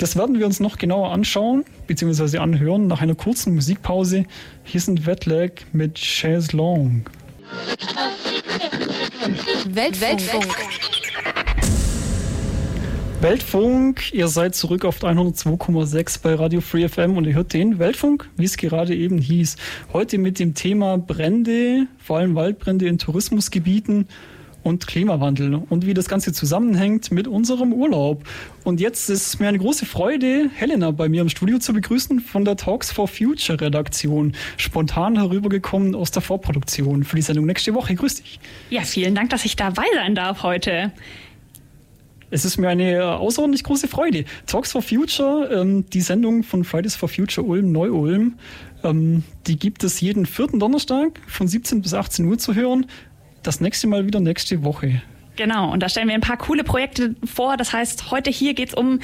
[0.00, 2.38] Das werden wir uns noch genauer anschauen bzw.
[2.38, 4.24] anhören nach einer kurzen Musikpause.
[4.64, 7.02] Hier sind Wetlag mit Chaise Long.
[9.68, 10.56] Weltfunk.
[13.20, 18.30] Weltfunk, ihr seid zurück auf 102,6 bei Radio Free FM und ihr hört den Weltfunk,
[18.38, 19.56] wie es gerade eben hieß.
[19.92, 24.08] Heute mit dem Thema Brände, vor allem Waldbrände in Tourismusgebieten
[24.70, 28.24] und Klimawandel und wie das Ganze zusammenhängt mit unserem Urlaub.
[28.64, 32.20] Und jetzt ist es mir eine große Freude, Helena bei mir im Studio zu begrüßen
[32.20, 34.32] von der Talks for Future Redaktion.
[34.56, 37.94] Spontan herübergekommen aus der Vorproduktion für die Sendung nächste Woche.
[37.94, 38.40] Grüß dich.
[38.70, 40.92] Ja, vielen Dank, dass ich dabei sein darf heute.
[42.30, 44.24] Es ist mir eine äh, außerordentlich große Freude.
[44.46, 48.36] Talks for Future, ähm, die Sendung von Fridays for Future Ulm, Neu-Ulm,
[48.82, 52.86] ähm, die gibt es jeden vierten Donnerstag von 17 bis 18 Uhr zu hören.
[53.42, 55.02] Das nächste Mal wieder nächste Woche.
[55.36, 57.56] Genau, und da stellen wir ein paar coole Projekte vor.
[57.56, 59.00] Das heißt, heute hier geht es um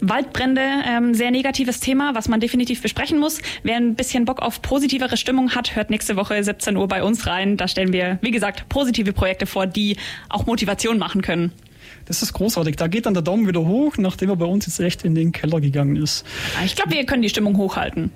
[0.00, 3.40] Waldbrände, ähm, sehr negatives Thema, was man definitiv besprechen muss.
[3.62, 7.28] Wer ein bisschen Bock auf positivere Stimmung hat, hört nächste Woche 17 Uhr bei uns
[7.28, 7.56] rein.
[7.56, 9.96] Da stellen wir, wie gesagt, positive Projekte vor, die
[10.28, 11.52] auch Motivation machen können.
[12.06, 12.74] Das ist großartig.
[12.74, 15.30] Da geht dann der Daumen wieder hoch, nachdem er bei uns jetzt echt in den
[15.30, 16.26] Keller gegangen ist.
[16.64, 18.10] Ich glaube, wir können die Stimmung hochhalten.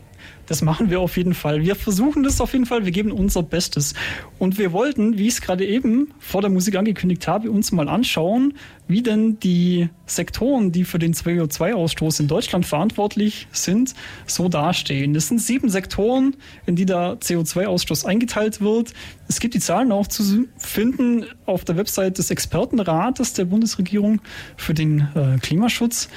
[0.51, 1.63] Das machen wir auf jeden Fall.
[1.63, 2.85] Wir versuchen das auf jeden Fall.
[2.85, 3.95] Wir geben unser Bestes.
[4.41, 7.89] Und wir wollten, wie ich es gerade eben vor der Musik angekündigt habe, uns mal
[7.89, 8.55] anschauen,
[8.89, 13.95] wie denn die Sektoren, die für den CO2-Ausstoß in Deutschland verantwortlich sind,
[14.27, 15.15] so dastehen.
[15.15, 16.35] Das sind sieben Sektoren,
[16.67, 18.93] in die der CO2-Ausstoß eingeteilt wird.
[19.29, 24.21] Es gibt die Zahlen auch zu finden auf der Website des Expertenrates der Bundesregierung
[24.57, 26.09] für den äh, Klimaschutz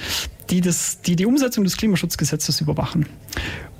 [0.50, 3.06] die, das, die die Umsetzung des Klimaschutzgesetzes überwachen.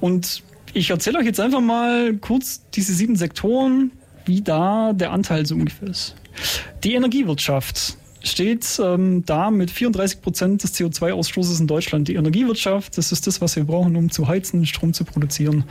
[0.00, 3.92] Und ich erzähle euch jetzt einfach mal kurz diese sieben Sektoren,
[4.24, 6.16] wie da der Anteil so ungefähr ist.
[6.83, 12.09] Die Energiewirtschaft steht ähm, da mit 34 Prozent des CO2-Ausstoßes in Deutschland.
[12.09, 15.64] Die Energiewirtschaft, das ist das, was wir brauchen, um zu heizen, Strom zu produzieren,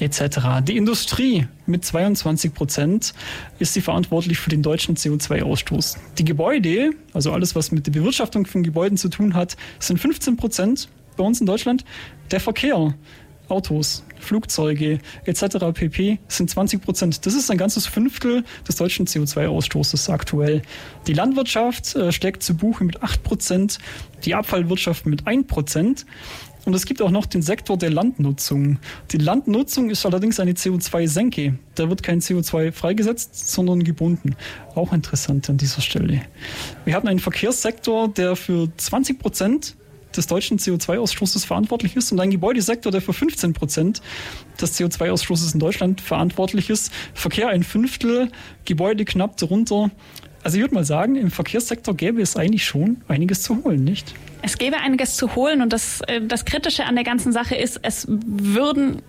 [0.00, 0.62] etc.
[0.62, 3.14] Die Industrie mit 22 Prozent
[3.58, 5.96] ist sie verantwortlich für den deutschen CO2-Ausstoß.
[6.18, 10.36] Die Gebäude, also alles, was mit der Bewirtschaftung von Gebäuden zu tun hat, sind 15
[10.36, 11.84] Prozent bei uns in Deutschland.
[12.30, 12.94] Der Verkehr
[13.48, 15.56] Autos, Flugzeuge etc.
[15.74, 16.18] pp.
[16.28, 17.26] sind 20 Prozent.
[17.26, 20.62] Das ist ein ganzes Fünftel des deutschen CO2-Ausstoßes aktuell.
[21.06, 23.78] Die Landwirtschaft äh, schlägt zu Buche mit 8 Prozent,
[24.24, 26.06] die Abfallwirtschaft mit 1 Prozent.
[26.64, 28.78] Und es gibt auch noch den Sektor der Landnutzung.
[29.10, 31.58] Die Landnutzung ist allerdings eine CO2-Senke.
[31.74, 34.34] Da wird kein CO2 freigesetzt, sondern gebunden.
[34.74, 36.22] Auch interessant an dieser Stelle.
[36.84, 39.76] Wir haben einen Verkehrssektor, der für 20 Prozent
[40.16, 44.00] des deutschen CO2-Ausstoßes verantwortlich ist und ein Gebäudesektor, der für 15 Prozent
[44.60, 46.92] des CO2-Ausstoßes in Deutschland verantwortlich ist.
[47.14, 48.30] Verkehr ein Fünftel,
[48.64, 49.90] Gebäude knapp darunter.
[50.42, 54.14] Also ich würde mal sagen, im Verkehrssektor gäbe es eigentlich schon einiges zu holen, nicht?
[54.44, 55.62] Es gäbe einiges zu holen.
[55.62, 59.00] Und das, äh, das Kritische an der ganzen Sache ist, es würden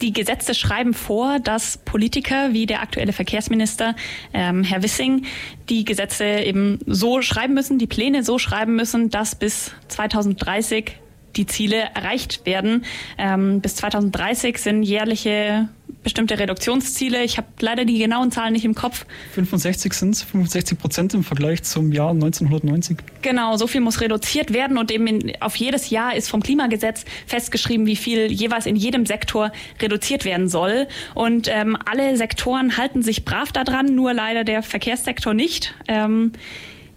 [0.00, 3.94] die Gesetze schreiben vor, dass Politiker wie der aktuelle Verkehrsminister
[4.34, 5.26] ähm, Herr Wissing
[5.68, 10.96] die Gesetze eben so schreiben müssen, die Pläne so schreiben müssen, dass bis 2030
[11.36, 12.84] die Ziele erreicht werden.
[13.18, 15.68] Ähm, bis 2030 sind jährliche
[16.02, 17.22] bestimmte Reduktionsziele.
[17.22, 19.06] Ich habe leider die genauen Zahlen nicht im Kopf.
[19.34, 22.98] 65 sind es, 65 Prozent im Vergleich zum Jahr 1990.
[23.22, 27.04] Genau, so viel muss reduziert werden und eben in, auf jedes Jahr ist vom Klimagesetz
[27.26, 30.88] festgeschrieben, wie viel jeweils in jedem Sektor reduziert werden soll.
[31.14, 35.74] Und ähm, alle Sektoren halten sich brav daran, nur leider der Verkehrssektor nicht.
[35.88, 36.32] Ähm,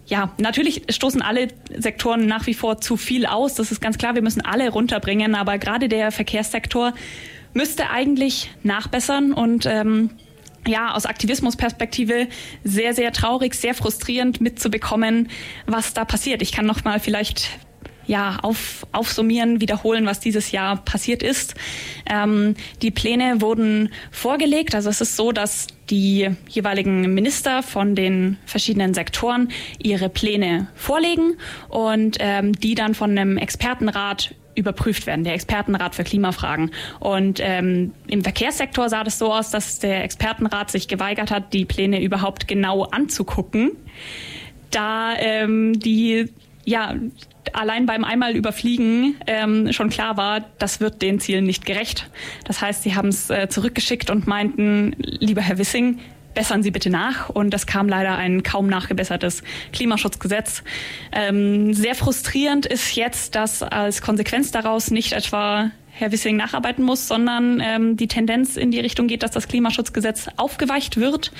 [0.06, 3.54] ja, natürlich stoßen alle Sektoren nach wie vor zu viel aus.
[3.54, 4.14] Das ist ganz klar.
[4.14, 5.34] Wir müssen alle runterbringen.
[5.34, 6.94] Aber gerade der Verkehrssektor
[7.54, 10.10] müsste eigentlich nachbessern und ähm,
[10.66, 12.28] ja, aus Aktivismusperspektive
[12.64, 15.28] sehr, sehr traurig, sehr frustrierend mitzubekommen,
[15.66, 16.42] was da passiert.
[16.42, 17.50] Ich kann noch mal vielleicht
[18.06, 21.54] ja, auf, aufsummieren, wiederholen, was dieses Jahr passiert ist.
[22.10, 24.74] Ähm, die Pläne wurden vorgelegt.
[24.74, 31.36] Also es ist so, dass die jeweiligen Minister von den verschiedenen Sektoren ihre Pläne vorlegen
[31.68, 36.70] und ähm, die dann von einem Expertenrat überprüft werden, der Expertenrat für Klimafragen.
[36.98, 41.66] Und ähm, im Verkehrssektor sah das so aus, dass der Expertenrat sich geweigert hat, die
[41.66, 43.72] Pläne überhaupt genau anzugucken,
[44.70, 46.30] da ähm, die
[46.66, 46.94] ja
[47.54, 52.10] allein beim einmal überfliegen ähm, schon klar war, das wird den Zielen nicht gerecht.
[52.44, 56.00] Das heißt, sie haben es äh, zurückgeschickt und meinten, lieber Herr Wissing,
[56.34, 57.30] bessern Sie bitte nach.
[57.30, 60.62] Und es kam leider ein kaum nachgebessertes Klimaschutzgesetz.
[61.12, 67.08] Ähm, sehr frustrierend ist jetzt, dass als Konsequenz daraus nicht etwa Herr Wissing nacharbeiten muss,
[67.08, 71.32] sondern ähm, die Tendenz in die Richtung geht, dass das Klimaschutzgesetz aufgeweicht wird.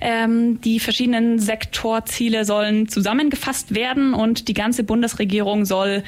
[0.00, 6.02] Ähm, die verschiedenen Sektorziele sollen zusammengefasst werden und die ganze Bundesregierung soll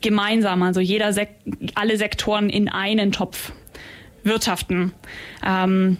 [0.00, 1.28] gemeinsam, also jeder Sek
[1.76, 3.52] alle Sektoren in einen Topf
[4.24, 4.90] wirtschaften.
[5.46, 5.98] Ähm,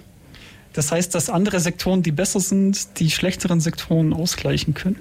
[0.72, 4.98] das heißt, dass andere Sektoren, die besser sind, die schlechteren Sektoren ausgleichen können?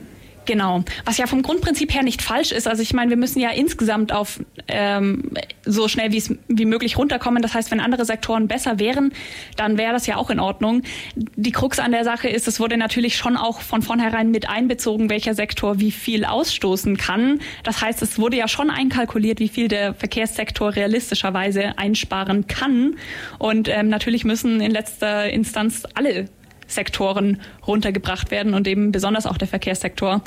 [0.50, 2.68] Genau, was ja vom Grundprinzip her nicht falsch ist.
[2.68, 5.30] Also ich meine, wir müssen ja insgesamt auf ähm,
[5.64, 7.44] so schnell wie, möglich runterkommen.
[7.44, 9.14] Das heißt, wenn andere Sektoren besser wären,
[9.58, 10.82] dann wäre das ja auch in Ordnung.
[11.16, 15.12] Die Krux an der Sache ist, es wurde natürlich schon auch von vornherein mit einbezogen,
[15.12, 17.42] welcher Sektor wie viel ausstoßen kann.
[17.64, 22.96] Das heißt, es wurde ja schon einkalkuliert, wie viel der Verkehrssektor realistischerweise einsparen kann.
[23.38, 26.26] Und ähm, natürlich müssen in letzter Instanz alle
[26.70, 30.22] Sektoren runtergebracht werden und eben besonders auch der Verkehrssektor,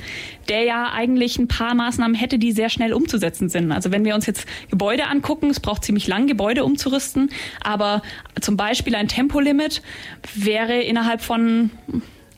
[0.48, 3.72] der ja eigentlich ein paar Maßnahmen hätte, die sehr schnell umzusetzen sind.
[3.72, 7.30] Also wenn wir uns jetzt Gebäude angucken, es braucht ziemlich lang, Gebäude umzurüsten,
[7.62, 8.02] aber
[8.40, 9.82] zum Beispiel ein Tempolimit
[10.34, 11.70] wäre innerhalb von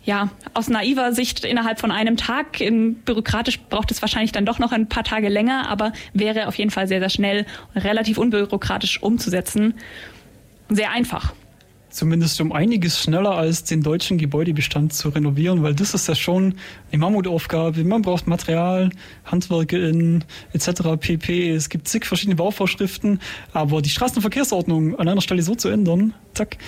[0.04, 2.60] ja, aus naiver Sicht innerhalb von einem Tag.
[2.60, 6.56] In, bürokratisch braucht es wahrscheinlich dann doch noch ein paar Tage länger, aber wäre auf
[6.56, 9.74] jeden Fall sehr, sehr schnell relativ unbürokratisch umzusetzen.
[10.68, 11.32] Sehr einfach
[11.94, 16.54] zumindest um einiges schneller als den deutschen Gebäudebestand zu renovieren, weil das ist ja schon
[16.90, 17.84] eine Mammutaufgabe.
[17.84, 18.90] Man braucht Material,
[19.24, 20.98] Handwerke in etc.
[20.98, 21.50] pp.
[21.50, 23.20] Es gibt zig verschiedene Bauvorschriften,
[23.52, 26.58] aber die Straßenverkehrsordnung an einer Stelle so zu ändern, zack,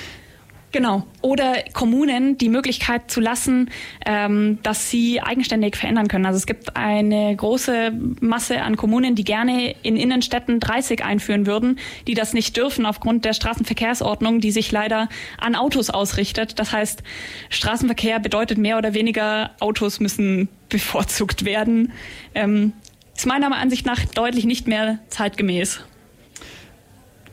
[0.77, 1.07] Genau.
[1.23, 3.71] Oder Kommunen die Möglichkeit zu lassen,
[4.05, 6.27] ähm, dass sie eigenständig verändern können.
[6.27, 11.79] Also es gibt eine große Masse an Kommunen, die gerne in Innenstädten 30 einführen würden,
[12.07, 15.09] die das nicht dürfen aufgrund der Straßenverkehrsordnung, die sich leider
[15.39, 16.59] an Autos ausrichtet.
[16.59, 17.03] Das heißt,
[17.49, 21.91] Straßenverkehr bedeutet mehr oder weniger, Autos müssen bevorzugt werden.
[22.35, 22.75] Ähm,
[23.17, 25.81] ist meiner Ansicht nach deutlich nicht mehr zeitgemäß.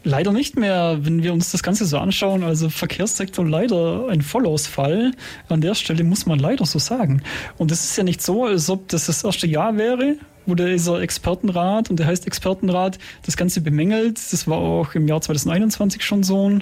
[0.06, 2.44] Leider nicht mehr, wenn wir uns das Ganze so anschauen.
[2.44, 5.12] Also Verkehrssektor leider ein Vollausfall.
[5.48, 7.22] An der Stelle muss man leider so sagen.
[7.58, 11.02] Und es ist ja nicht so, als ob das das erste Jahr wäre, wo dieser
[11.02, 14.20] Expertenrat, und der heißt Expertenrat, das Ganze bemängelt.
[14.34, 16.60] Das war auch im Jahr 2021 schon so.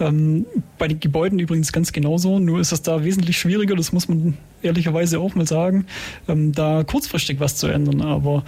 [0.00, 0.46] Ähm,
[0.78, 2.38] bei den Gebäuden übrigens ganz genauso.
[2.38, 5.84] Nur ist es da wesentlich schwieriger, das muss man ehrlicherweise auch mal sagen,
[6.28, 8.00] ähm, da kurzfristig was zu ändern.
[8.00, 8.42] Aber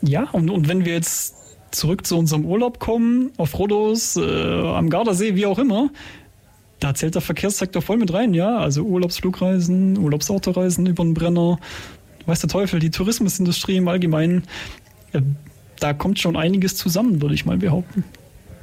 [0.00, 1.34] ja, und, und wenn wir jetzt
[1.70, 5.90] zurück zu unserem Urlaub kommen, auf Rhodos, äh, am Gardasee, wie auch immer,
[6.80, 8.58] da zählt der Verkehrssektor voll mit rein, ja.
[8.58, 11.58] Also Urlaubsflugreisen, Urlaubsautoreisen über den Brenner,
[12.26, 14.44] weiß der Teufel, die Tourismusindustrie im Allgemeinen.
[15.12, 15.20] Ja,
[15.80, 18.04] da kommt schon einiges zusammen, würde ich mal behaupten.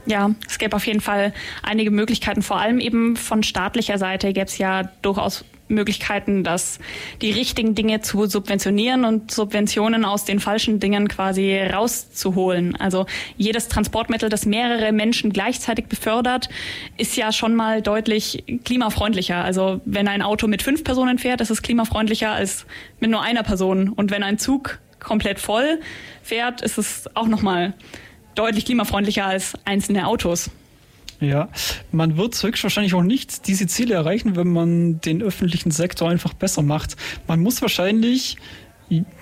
[0.05, 2.41] Ja, es gäbe auf jeden Fall einige Möglichkeiten.
[2.41, 6.80] Vor allem eben von staatlicher Seite gäbe es ja durchaus Möglichkeiten, dass
[7.21, 12.75] die richtigen Dinge zu subventionieren und Subventionen aus den falschen Dingen quasi rauszuholen.
[12.75, 13.06] Also
[13.38, 16.49] jedes Transportmittel, das mehrere Menschen gleichzeitig befördert,
[16.97, 19.43] ist ja schon mal deutlich klimafreundlicher.
[19.43, 22.65] Also wenn ein Auto mit fünf Personen fährt, ist es klimafreundlicher als
[22.99, 23.89] mit nur einer Person.
[23.89, 25.80] Und wenn ein Zug komplett voll
[26.23, 27.73] fährt, ist es auch noch mal
[28.36, 30.51] deutlich klimafreundlicher als einzelne Autos.
[31.21, 31.49] Ja,
[31.91, 36.62] man wird höchstwahrscheinlich auch nicht diese Ziele erreichen, wenn man den öffentlichen Sektor einfach besser
[36.62, 36.95] macht.
[37.28, 38.38] Man muss wahrscheinlich,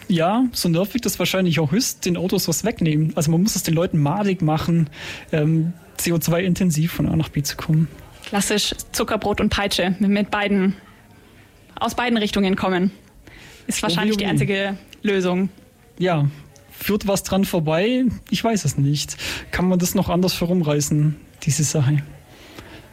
[0.08, 3.14] ja, so nervig das wahrscheinlich auch ist, den Autos was wegnehmen.
[3.16, 4.90] Also man muss es den Leuten madig machen,
[5.32, 7.88] ähm, CO2-intensiv von A nach B zu kommen.
[8.26, 10.76] Klassisch Zuckerbrot und Peitsche mit beiden,
[11.80, 12.92] aus beiden Richtungen kommen.
[13.68, 15.50] Ist wahrscheinlich die einzige Lösung.
[16.00, 16.28] Ja,
[16.72, 18.06] führt was dran vorbei?
[18.30, 19.16] Ich weiß es nicht.
[19.52, 21.16] Kann man das noch anders herumreißen?
[21.46, 22.04] Diese Sache.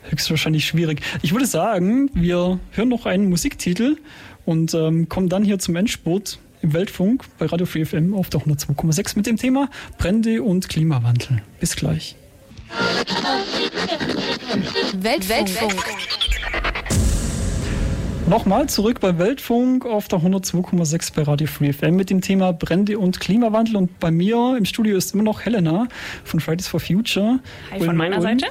[0.09, 1.03] Höchstwahrscheinlich schwierig.
[1.23, 3.97] Ich würde sagen, wir hören noch einen Musiktitel
[4.45, 8.41] und ähm, kommen dann hier zum Endspurt im Weltfunk bei Radio Free FM auf der
[8.41, 11.43] 102,6 mit dem Thema Brände und Klimawandel.
[11.61, 12.17] Bis gleich.
[14.95, 15.29] Weltfunk.
[15.29, 15.85] Weltfunk.
[18.31, 22.97] Nochmal zurück bei Weltfunk auf der 102,6 bei Radio Free FM mit dem Thema Brände
[22.97, 23.75] und Klimawandel.
[23.75, 25.89] Und bei mir im Studio ist immer noch Helena
[26.23, 27.41] von Fridays for Future.
[27.73, 28.47] Hi von meiner Seite.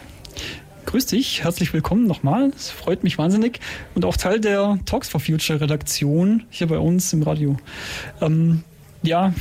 [0.86, 2.52] Grüß dich, herzlich willkommen nochmal.
[2.54, 3.62] Es freut mich wahnsinnig.
[3.96, 7.56] Und auch Teil der Talks for Future Redaktion hier bei uns im Radio.
[8.20, 8.66] Ähm,
[9.02, 9.34] ja,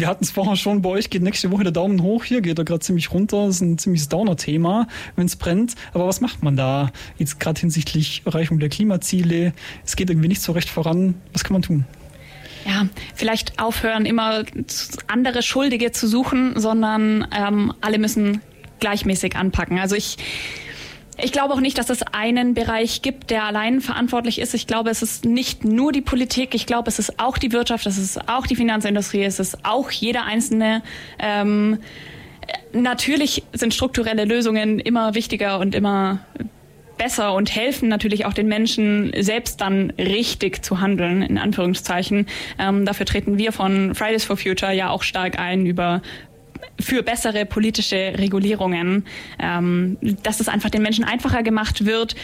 [0.00, 2.58] wir hatten es vorher schon, bei euch geht nächste Woche der Daumen hoch, hier geht
[2.58, 3.46] er gerade ziemlich runter.
[3.46, 5.74] Das ist ein ziemliches Downer-Thema, wenn es brennt.
[5.92, 9.52] Aber was macht man da jetzt gerade hinsichtlich Erreichung der Klimaziele?
[9.84, 11.14] Es geht irgendwie nicht so recht voran.
[11.32, 11.84] Was kann man tun?
[12.66, 14.44] ja, vielleicht aufhören, immer
[15.06, 18.42] andere Schuldige zu suchen, sondern ähm, alle müssen
[18.80, 19.78] gleichmäßig anpacken.
[19.78, 20.18] Also ich
[21.20, 24.54] ich glaube auch nicht, dass es einen Bereich gibt, der allein verantwortlich ist.
[24.54, 26.54] Ich glaube, es ist nicht nur die Politik.
[26.54, 29.90] Ich glaube, es ist auch die Wirtschaft, es ist auch die Finanzindustrie, es ist auch
[29.90, 30.82] jeder einzelne.
[31.18, 31.78] Ähm,
[32.72, 36.20] natürlich sind strukturelle Lösungen immer wichtiger und immer
[36.98, 42.26] besser und helfen natürlich auch den Menschen selbst dann richtig zu handeln, in Anführungszeichen.
[42.58, 46.02] Ähm, dafür treten wir von Fridays for Future ja auch stark ein über
[46.80, 49.04] für bessere politische Regulierungen,
[49.38, 52.14] ähm, dass es einfach den Menschen einfacher gemacht wird,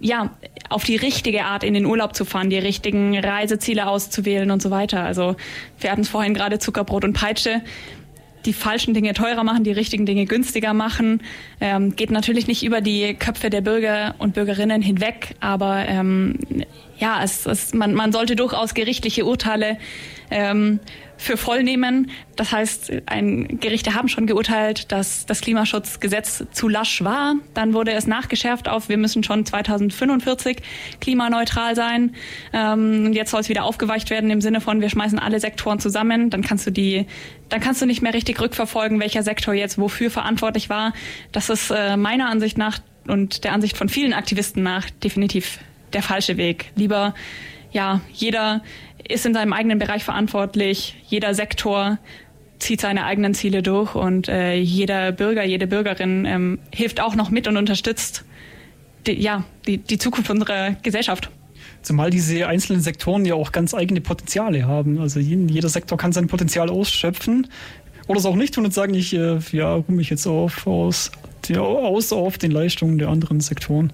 [0.00, 0.30] ja,
[0.68, 4.70] auf die richtige Art in den Urlaub zu fahren, die richtigen Reiseziele auszuwählen und so
[4.70, 5.02] weiter.
[5.02, 5.36] Also
[5.80, 7.62] wir hatten es vorhin gerade Zuckerbrot und Peitsche
[8.44, 11.22] die falschen Dinge teurer machen, die richtigen Dinge günstiger machen.
[11.60, 16.38] Ähm, geht natürlich nicht über die Köpfe der Bürger und Bürgerinnen hinweg, aber ähm,
[16.98, 19.78] ja, es, es, man, man sollte durchaus gerichtliche Urteile
[20.30, 20.80] ähm,
[21.18, 22.10] für voll nehmen.
[22.36, 27.34] Das heißt, ein Gerichte haben schon geurteilt, dass das Klimaschutzgesetz zu lasch war.
[27.54, 30.58] Dann wurde es nachgeschärft auf, wir müssen schon 2045
[31.00, 32.14] klimaneutral sein.
[32.52, 36.30] Ähm, jetzt soll es wieder aufgeweicht werden im Sinne von, wir schmeißen alle Sektoren zusammen.
[36.30, 37.06] Dann kannst du die,
[37.48, 40.92] dann kannst du nicht mehr richtig rückverfolgen, welcher Sektor jetzt wofür verantwortlich war.
[41.32, 45.58] Das ist äh, meiner Ansicht nach und der Ansicht von vielen Aktivisten nach definitiv
[45.92, 46.70] der falsche Weg.
[46.76, 47.14] Lieber,
[47.72, 48.62] ja, jeder
[49.06, 51.98] ist in seinem eigenen Bereich verantwortlich, jeder Sektor
[52.58, 57.30] zieht seine eigenen Ziele durch und äh, jeder Bürger, jede Bürgerin ähm, hilft auch noch
[57.30, 58.24] mit und unterstützt
[59.06, 61.30] die, ja, die, die Zukunft unserer Gesellschaft.
[61.82, 65.00] Zumal diese einzelnen Sektoren ja auch ganz eigene Potenziale haben.
[65.00, 67.46] Also jeder Sektor kann sein Potenzial ausschöpfen
[68.08, 71.12] oder es auch nicht tun und sagen, ich äh, ja, ruhe mich jetzt auf, aus,
[71.48, 73.92] ja, aus auf den Leistungen der anderen Sektoren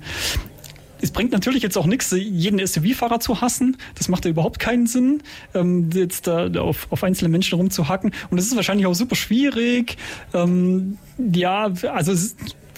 [1.04, 3.76] es bringt natürlich jetzt auch nichts, jeden SUV-Fahrer zu hassen.
[3.94, 5.22] Das macht ja überhaupt keinen Sinn,
[5.54, 8.12] ähm, jetzt da auf, auf einzelne Menschen rumzuhacken.
[8.30, 9.98] Und es ist wahrscheinlich auch super schwierig.
[10.32, 12.14] Ähm, ja, also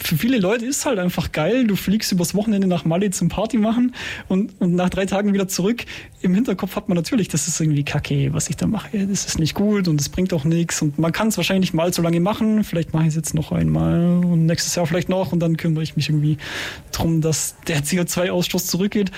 [0.07, 1.67] für viele Leute ist es halt einfach geil.
[1.67, 3.95] Du fliegst übers Wochenende nach Mali zum Party machen
[4.29, 5.85] und, und nach drei Tagen wieder zurück.
[6.21, 9.07] Im Hinterkopf hat man natürlich, das ist irgendwie kacke, was ich da mache.
[9.07, 10.81] Das ist nicht gut und es bringt auch nichts.
[10.83, 12.65] Und man kann es wahrscheinlich mal so lange machen.
[12.65, 15.83] Vielleicht mache ich es jetzt noch einmal und nächstes Jahr vielleicht noch und dann kümmere
[15.83, 16.39] ich mich irgendwie
[16.93, 19.11] darum, dass der CO2-Ausstoß zurückgeht.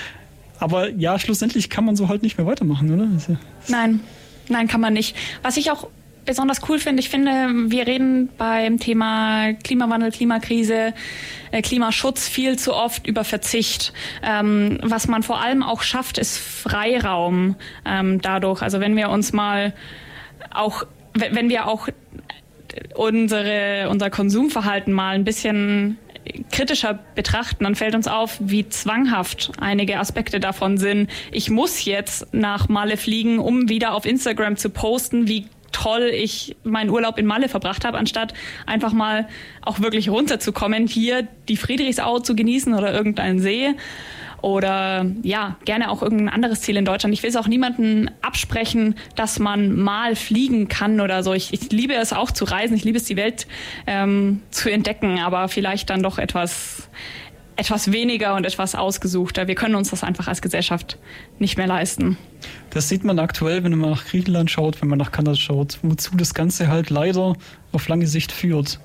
[0.59, 3.09] Aber ja, schlussendlich kann man so halt nicht mehr weitermachen, oder?
[3.13, 3.37] Also,
[3.69, 4.01] Nein,
[4.49, 5.15] nein, kann man nicht.
[5.43, 5.89] Was ich auch
[6.29, 7.01] besonders cool finde.
[7.01, 10.93] Ich finde, wir reden beim Thema Klimawandel, Klimakrise,
[11.51, 13.95] äh, Klimaschutz viel zu oft über Verzicht.
[14.23, 17.57] Ähm, was man vor allem auch schafft, ist Freiraum
[17.87, 18.61] ähm, dadurch.
[18.61, 19.73] Also wenn wir uns mal
[20.51, 21.89] auch, wenn wir auch
[22.95, 25.97] unsere, unser Konsumverhalten mal ein bisschen
[26.53, 31.11] kritischer betrachten, dann fällt uns auf, wie zwanghaft einige Aspekte davon sind.
[31.33, 36.57] Ich muss jetzt nach Malle fliegen, um wieder auf Instagram zu posten, wie toll ich
[36.65, 38.35] meinen Urlaub in Malle verbracht habe, anstatt
[38.67, 39.29] einfach mal
[39.63, 43.75] auch wirklich runterzukommen, hier die Friedrichsau zu genießen oder irgendeinen See
[44.41, 47.13] oder ja, gerne auch irgendein anderes Ziel in Deutschland.
[47.13, 51.33] Ich will es auch niemandem absprechen, dass man mal fliegen kann oder so.
[51.33, 53.47] Ich, ich liebe es auch zu reisen, ich liebe es, die Welt
[53.87, 56.89] ähm, zu entdecken, aber vielleicht dann doch etwas
[57.57, 59.49] etwas weniger und etwas ausgesuchter.
[59.49, 60.97] Wir können uns das einfach als Gesellschaft
[61.41, 62.17] nicht mehr leisten.
[62.79, 66.17] Das sieht man aktuell, wenn man nach Griechenland schaut, wenn man nach Kanada schaut, wozu
[66.17, 67.35] das Ganze halt leider
[67.73, 68.79] auf lange Sicht führt.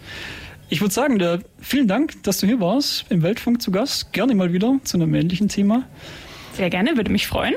[0.67, 4.11] Ich würde sagen, der, vielen Dank, dass du hier warst, im Weltfunk zu Gast.
[4.11, 5.83] Gerne mal wieder zu einem ähnlichen Thema.
[6.53, 7.53] Sehr gerne, würde mich freuen.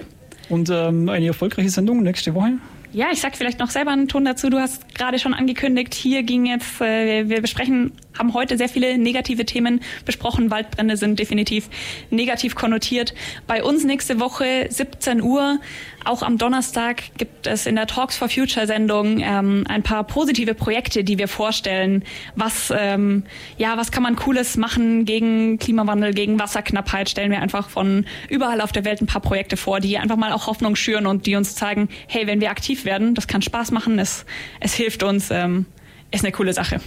[0.51, 2.59] Und ähm, eine erfolgreiche Sendung nächste Woche.
[2.93, 4.49] Ja, ich sag vielleicht noch selber einen Ton dazu.
[4.49, 8.97] Du hast gerade schon angekündigt, hier ging jetzt, äh, wir besprechen, haben heute sehr viele
[8.97, 10.51] negative Themen besprochen.
[10.51, 11.68] Waldbrände sind definitiv
[12.11, 13.12] negativ konnotiert.
[13.47, 15.59] Bei uns nächste Woche 17 Uhr,
[16.07, 20.55] auch am Donnerstag, gibt es in der Talks for Future Sendung ähm, ein paar positive
[20.55, 22.05] Projekte, die wir vorstellen.
[22.35, 23.25] Was, ähm,
[23.57, 27.11] ja, was kann man Cooles machen gegen Klimawandel, gegen Wasserknappheit?
[27.11, 30.33] Stellen wir einfach von überall auf der Welt ein paar Projekte vor, die einfach mal
[30.33, 33.15] auch Hoffnung schüren und die uns zeigen, hey, wenn wir aktiv werden.
[33.15, 34.25] Das kann Spaß machen, es,
[34.61, 35.67] es hilft uns, ähm,
[36.11, 36.81] ist eine coole Sache.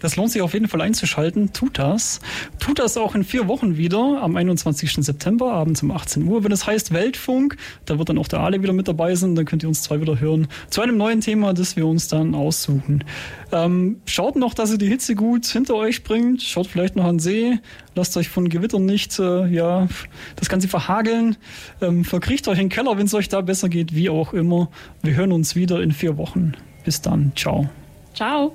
[0.00, 1.52] Das lohnt sich auf jeden Fall einzuschalten.
[1.52, 2.20] Tut das.
[2.58, 4.92] Tut das auch in vier Wochen wieder, am 21.
[4.92, 7.56] September, abends um 18 Uhr, wenn es heißt Weltfunk.
[7.84, 9.34] Da wird dann auch der Ale wieder mit dabei sein.
[9.34, 12.34] Dann könnt ihr uns zwei wieder hören zu einem neuen Thema, das wir uns dann
[12.34, 13.04] aussuchen.
[13.52, 16.42] Ähm, schaut noch, dass ihr die Hitze gut hinter euch bringt.
[16.42, 17.58] Schaut vielleicht noch an See.
[17.94, 19.88] Lasst euch von Gewittern nicht, äh, ja,
[20.36, 21.36] das Ganze verhageln.
[21.80, 24.70] Ähm, verkriecht euch in den Keller, wenn es euch da besser geht, wie auch immer.
[25.02, 26.52] Wir hören uns wieder in vier Wochen.
[26.84, 27.32] Bis dann.
[27.34, 27.68] Ciao.
[28.14, 28.54] Ciao.